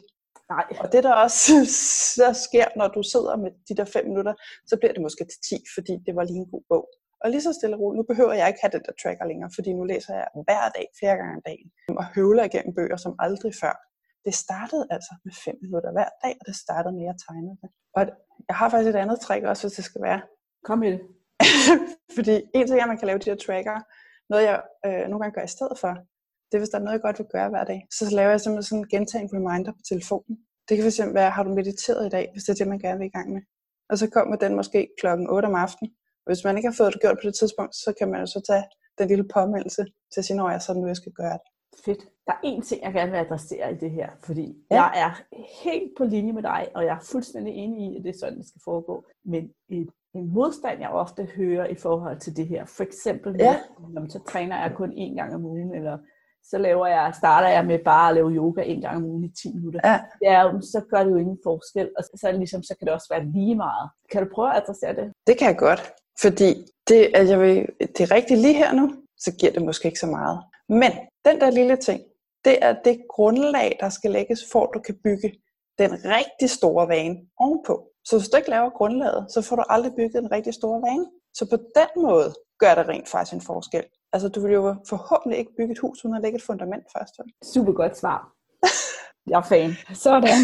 [0.54, 0.66] Nej.
[0.82, 1.52] Og det der også
[2.18, 4.34] så sker, når du sidder med de der 5 minutter,
[4.66, 6.84] så bliver det måske til 10, fordi det var lige en god bog.
[7.22, 9.50] Og lige så stille og roligt, nu behøver jeg ikke have den der tracker længere,
[9.56, 11.68] fordi nu læser jeg hver dag, flere gange om dagen,
[12.00, 13.74] og høvler igennem bøger som aldrig før.
[14.28, 17.68] Det startede altså med 5 minutter hver dag, og det startede med at tegne det.
[17.96, 18.00] Og
[18.48, 20.20] jeg har faktisk et andet trick også, hvis det skal være.
[20.66, 21.02] Kom med det.
[22.16, 23.76] fordi en ting er, at man kan lave de her tracker.
[24.30, 25.92] Noget jeg øh, nogle gange gør i stedet for,
[26.48, 27.80] det er, hvis der er noget, jeg godt vil gøre hver dag.
[27.96, 30.34] Så laver jeg simpelthen sådan en gentagen reminder på telefonen.
[30.66, 32.98] Det kan fx være, har du mediteret i dag, hvis det er det, man gerne
[32.98, 33.42] vil i gang med.
[33.90, 35.90] Og så kommer den måske klokken 8 om aftenen.
[36.24, 38.26] Og hvis man ikke har fået det gjort på det tidspunkt, så kan man jo
[38.26, 38.64] så tage
[38.98, 41.50] den lille påmeldelse til at sige, når jeg sådan nu, jeg skal gøre det.
[41.84, 42.00] Fedt.
[42.26, 44.82] Der er en ting, jeg gerne vil adressere i det her, fordi Ja.
[44.82, 48.14] jeg er helt på linje med dig, og jeg er fuldstændig enig i, at det
[48.14, 49.04] er sådan, det skal foregå.
[49.24, 53.56] Men et, en modstand, jeg ofte hører i forhold til det her, for eksempel, Ja.
[53.94, 55.98] når man så træner jeg kun én gang om ugen, eller
[56.44, 59.28] så laver jeg, starter jeg med bare at lave yoga en gang om ugen i
[59.42, 59.80] 10 minutter.
[59.84, 60.00] Ja.
[60.20, 62.94] Det er jo, så gør det jo ingen forskel, og så, ligesom, så kan det
[62.94, 63.90] også være lige meget.
[64.12, 65.12] Kan du prøve at adressere det?
[65.26, 66.54] Det kan jeg godt, fordi
[66.88, 70.00] det, at jeg vil, det er rigtigt lige her nu, så giver det måske ikke
[70.00, 70.38] så meget.
[70.68, 70.92] Men
[71.28, 72.00] den der lille ting,
[72.44, 75.28] det er det grundlag, der skal lægges, for at du kan bygge
[75.78, 77.74] den rigtig store vane ovenpå.
[78.04, 81.06] Så hvis du ikke laver grundlaget, så får du aldrig bygget en rigtig stor vane.
[81.34, 83.84] Så på den måde gør det rent faktisk en forskel.
[84.12, 87.14] Altså du vil jo forhåbentlig ikke bygge et hus uden at lægge et fundament først.
[87.18, 87.32] vel?
[87.54, 88.32] Super godt svar.
[89.26, 89.70] Jeg er fan.
[90.04, 90.38] Sådan.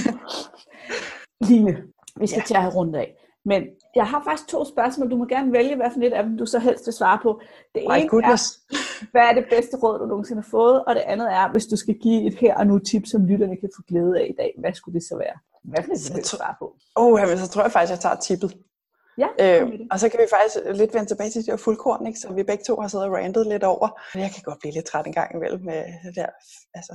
[1.48, 1.82] Line,
[2.20, 2.40] vi skal Ja.
[2.42, 2.46] ja.
[2.46, 3.16] til at have rundt af.
[3.44, 3.62] Men
[3.94, 5.10] jeg har faktisk to spørgsmål.
[5.10, 7.40] Du må gerne vælge, hvad for et af dem du så helst vil svare på.
[7.74, 8.44] Det My ene goodness.
[8.70, 8.76] er,
[9.10, 10.84] hvad er det bedste råd, du nogensinde har fået?
[10.84, 13.56] Og det andet er, hvis du skal give et her og nu tip, som lytterne
[13.56, 15.36] kan få glæde af i dag, hvad skulle det så være?
[15.64, 16.76] Hvad vil Så du helst tror- svare på?
[16.96, 18.50] Oh, men så tror jeg faktisk, at jeg tager tippet.
[19.18, 19.80] Ja, Øh, det.
[19.92, 22.42] og så kan vi faktisk lidt vende tilbage til de der fuldkorn, ikke, som vi
[22.42, 23.88] begge to har siddet og rantet lidt over.
[24.14, 26.26] Men jeg kan godt blive lidt træt en gang imellem med det der,
[26.74, 26.94] altså,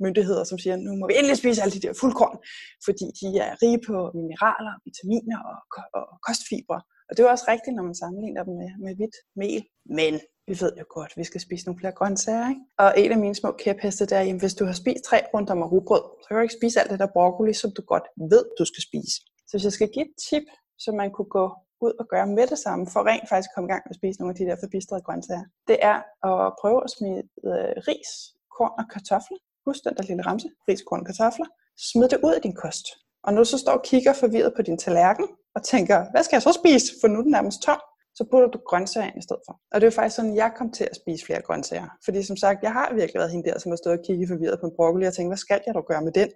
[0.00, 2.38] myndigheder, som siger, nu må vi endelig spise alle de der fuldkorn,
[2.86, 5.58] fordi de er rige på mineraler, vitaminer og,
[5.98, 6.78] og kostfibre.
[7.06, 9.60] Og det er jo også rigtigt, når man sammenligner dem med, med hvidt mel.
[9.98, 10.12] Men
[10.48, 12.48] vi ved jo godt, at vi skal spise nogle flere grøntsager.
[12.52, 12.64] Ikke?
[12.84, 15.54] Og en af mine små kæpheste, der er, at hvis du har spist tre runder
[15.54, 18.44] med rugbrød, så kan du ikke spise alt det der broccoli, som du godt ved,
[18.58, 19.16] du skal spise.
[19.46, 20.46] Så hvis jeg skal give et tip,
[20.84, 21.44] som man kunne gå
[21.86, 24.00] ud og gøre med det samme, for rent faktisk at komme i gang med at
[24.00, 25.98] spise nogle af de der forbistrede grøntsager, det er
[26.30, 28.10] at prøve at smide øh, ris,
[28.56, 29.40] korn og kartofler.
[29.66, 31.46] Husk den der lille ramse, ris, korn og kartofler.
[31.90, 32.86] Smid det ud af din kost.
[33.24, 36.36] Og når du så står og kigger forvirret på din tallerken, og tænker, hvad skal
[36.36, 37.80] jeg så spise, for nu er den nærmest tom,
[38.18, 39.54] så putter du grøntsager ind i stedet for.
[39.72, 41.88] Og det er faktisk sådan, jeg kom til at spise flere grøntsager.
[42.04, 44.60] Fordi som sagt, jeg har virkelig været hende der, som har stået og kigget forvirret
[44.60, 46.30] på en broccoli og tænkt, hvad skal jeg dog gøre med den?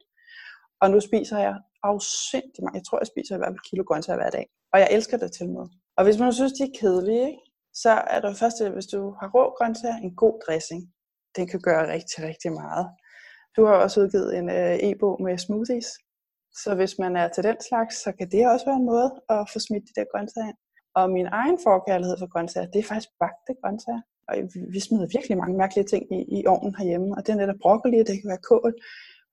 [0.82, 2.78] Og nu spiser jeg afsindig mange.
[2.78, 4.46] Jeg tror, jeg spiser i hvert fald kilo grøntsager hver dag.
[4.72, 5.64] Og jeg elsker det til med.
[5.96, 7.42] Og hvis man synes, de er kedelige, ikke?
[7.82, 10.82] så er det først, hvis du har rå grøntsager, en god dressing.
[11.36, 12.86] Den kan gøre rigtig, rigtig meget.
[13.56, 15.88] Du har også udgivet en øh, e-bog med smoothies.
[16.62, 19.50] Så hvis man er til den slags, så kan det også være en måde at
[19.52, 20.60] få smidt de der grøntsager ind.
[20.94, 24.02] Og min egen forkærlighed for grøntsager, det er faktisk bagte grøntsager.
[24.28, 24.34] Og
[24.74, 27.16] vi smider virkelig mange mærkelige ting i, i ovnen herhjemme.
[27.16, 28.74] Og det er netop broccoli, det kan være kål.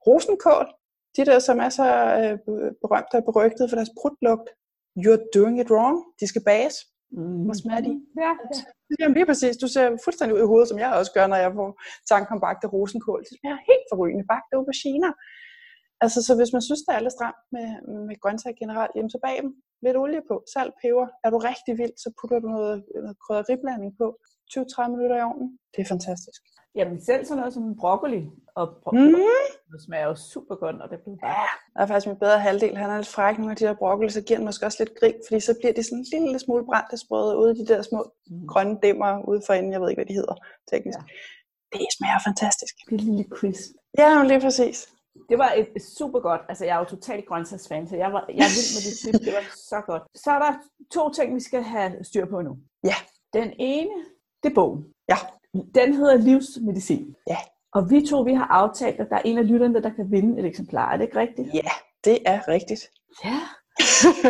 [0.08, 0.68] Rosenkål,
[1.18, 1.88] de der, som er så
[2.22, 2.36] øh,
[2.84, 4.48] berømte og berygtede for deres prutlugt.
[5.02, 5.98] You're doing it wrong.
[6.20, 6.76] De skal bages.
[7.18, 7.44] Mm.
[7.46, 7.94] Hvor smager de?
[8.24, 8.32] Ja,
[9.00, 9.08] ja.
[9.18, 9.56] Lige præcis.
[9.64, 11.70] Du ser fuldstændig ud i hovedet, som jeg også gør, når jeg får
[12.12, 13.22] tanke om bagte rosenkål.
[13.28, 14.26] Det smager helt forrygende.
[14.34, 15.12] Bagte auberginer.
[16.04, 17.68] Altså, så hvis man synes, der er lidt stramt med,
[18.08, 19.52] med grøntsager generelt, jamen så bag dem
[19.86, 21.08] lidt olie på, salt, peber.
[21.24, 24.08] Er du rigtig vild, så putter du noget, noget krydderiblanding på.
[24.54, 25.60] 20-30 minutter i ovnen.
[25.76, 26.42] Det er fantastisk.
[26.76, 28.22] Jamen selv sådan noget som broccoli.
[28.56, 29.72] Og broccoli mm.
[29.72, 31.32] det smager jo super godt, og det bliver bare...
[31.32, 32.78] Ja, der er faktisk min bedre halvdel.
[32.78, 35.00] Han er lidt fræk nogle af de der broccoli, så giver den måske også lidt
[35.00, 37.82] grin, fordi så bliver de sådan en lille smule brændt sprøde ude i de der
[37.82, 38.48] små mm.
[38.48, 39.72] grønne dæmmer ude for enden.
[39.72, 40.36] Jeg ved ikke, hvad de hedder
[40.72, 41.00] teknisk.
[41.00, 41.04] Ja.
[41.74, 42.74] Det smager fantastisk.
[42.90, 43.72] Det er lille crisp.
[43.98, 44.78] Ja, lige præcis
[45.30, 48.26] det var et, et super godt, altså jeg er jo totalt grøntsagsfan, så jeg, var,
[48.30, 50.04] jeg vild med det tip, det var så godt.
[50.24, 50.54] Så er der
[50.94, 52.58] to ting, vi skal have styr på nu.
[52.84, 52.96] Ja.
[53.34, 53.96] Den ene,
[54.46, 54.86] det er bogen.
[55.10, 55.16] Ja.
[55.76, 57.16] Den hedder Livsmedicin.
[57.30, 57.38] Ja.
[57.74, 60.40] Og vi to, vi har aftalt, at der er en af lytterne, der kan vinde
[60.40, 60.92] et eksemplar.
[60.92, 61.54] Er det ikke rigtigt?
[61.54, 61.72] Ja,
[62.04, 62.90] det er rigtigt.
[63.26, 63.40] Ja.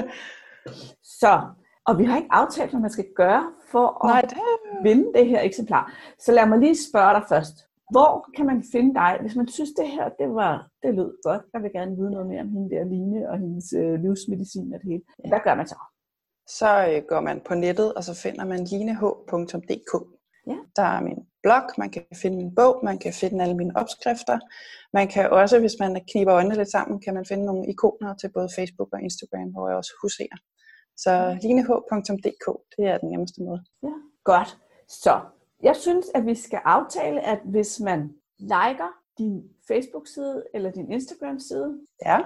[1.22, 1.42] så,
[1.88, 4.38] og vi har ikke aftalt, hvad man skal gøre for at Nej, det...
[4.84, 5.94] vinde det her eksemplar.
[6.20, 7.56] Så lad mig lige spørge dig først.
[7.92, 11.42] Hvor kan man finde dig, hvis man synes, det her det var, det lød godt,
[11.54, 14.80] jeg vil gerne vide noget mere om hende der Line og hendes øh, livsmedicin og
[14.80, 15.04] det hele.
[15.28, 15.80] Hvad gør man så?
[16.48, 19.94] Så øh, går man på nettet, og så finder man lineh.dk.
[20.48, 20.58] Ja.
[20.76, 24.40] Der er min blog, man kan finde min bog, man kan finde alle mine opskrifter.
[24.94, 28.30] Man kan også, hvis man kniber øjnene lidt sammen, kan man finde nogle ikoner til
[28.34, 30.38] både Facebook og Instagram, hvor jeg også huserer.
[30.98, 32.46] Så lineh.dk,
[32.78, 33.64] det er den nemmeste måde.
[33.84, 33.94] Ja,
[34.24, 34.58] godt.
[34.88, 35.22] Så
[35.64, 38.00] jeg synes, at vi skal aftale, at hvis man
[38.40, 42.20] liker din Facebook-side eller din Instagram-side, ja.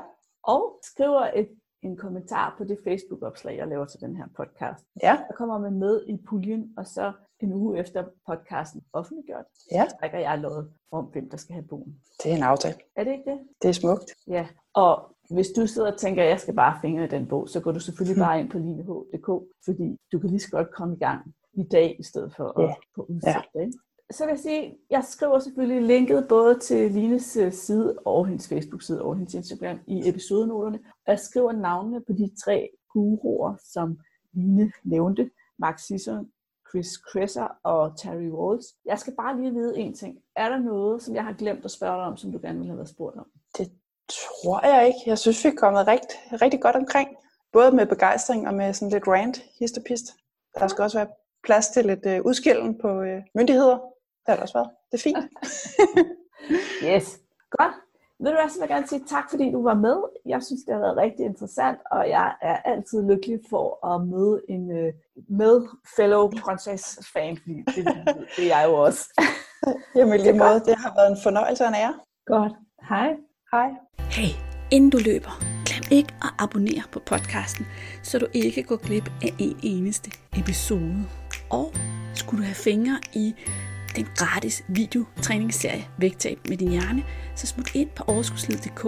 [0.43, 1.49] og skriver et,
[1.81, 5.17] en kommentar på det Facebook-opslag, jeg laver til den her podcast, ja.
[5.17, 9.85] så kommer man med i puljen, og så en uge efter podcasten offentliggjort, ja.
[9.89, 12.01] så trækker jeg noget om, hvem der skal have bogen.
[12.23, 12.75] Det er en aftale.
[12.95, 13.39] Er det ikke det?
[13.61, 14.11] Det er smukt.
[14.27, 17.49] Ja, og hvis du sidder og tænker, at jeg skal bare fingre i den bog,
[17.49, 19.27] så går du selvfølgelig bare ind på lineh.dk,
[19.65, 22.69] fordi du kan lige så godt komme i gang i dag, i stedet for yeah.
[22.69, 23.59] at få udsat ja.
[23.59, 23.73] det.
[24.11, 28.47] Så vil jeg sige, jeg skriver selvfølgelig linket både til Lines øh, side og hendes
[28.47, 30.79] Facebook-side og hendes Instagram i episodenoterne.
[31.05, 33.99] Og jeg skriver navnene på de tre guruer, som
[34.33, 35.29] Line nævnte.
[35.59, 36.27] Mark Sisson,
[36.69, 38.65] Chris Kresser og Terry Walls.
[38.85, 40.17] Jeg skal bare lige vide en ting.
[40.35, 42.71] Er der noget, som jeg har glemt at spørge dig om, som du gerne ville
[42.71, 43.25] have været spurgt om?
[43.57, 43.71] Det
[44.09, 44.99] tror jeg ikke.
[45.05, 47.09] Jeg synes, vi er kommet rigtig, rigtig godt omkring.
[47.53, 50.05] Både med begejstring og med sådan lidt rant, histopist.
[50.59, 51.07] Der skal også være
[51.43, 53.79] plads til lidt øh, udskillen på øh, myndigheder.
[54.21, 54.69] Det har der også været.
[54.91, 55.17] Det er fint.
[56.89, 57.19] yes,
[57.51, 57.75] godt.
[58.21, 59.97] Ved du hvad, så vil jeg gerne sige tak, fordi du var med.
[60.25, 64.41] Jeg synes, det har været rigtig interessant, og jeg er altid lykkelig for at møde
[64.49, 64.89] en uh,
[65.39, 67.85] med fellow Princess-fan, fordi det,
[68.35, 69.03] det er jeg jo også.
[69.95, 71.95] Jamen lige måde, det har været en fornøjelse og en ære.
[72.25, 72.53] Godt.
[72.89, 73.09] Hej.
[73.51, 73.69] Hej.
[73.99, 74.31] Hey,
[74.71, 75.33] inden du løber,
[75.67, 77.65] glem ikke at abonnere på podcasten,
[78.03, 80.11] så du ikke går glip af en eneste
[80.41, 80.99] episode.
[81.49, 81.67] Og
[82.15, 83.35] skulle du have fingre i
[83.95, 87.03] den gratis videotræningsserie Vægtab med din hjerne,
[87.35, 88.85] så smut ind på overskudslid.dk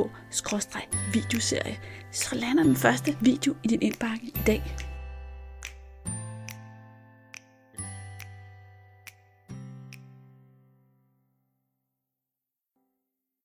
[1.14, 1.78] videoserie
[2.12, 4.91] så lander den første video i din indbakke i dag.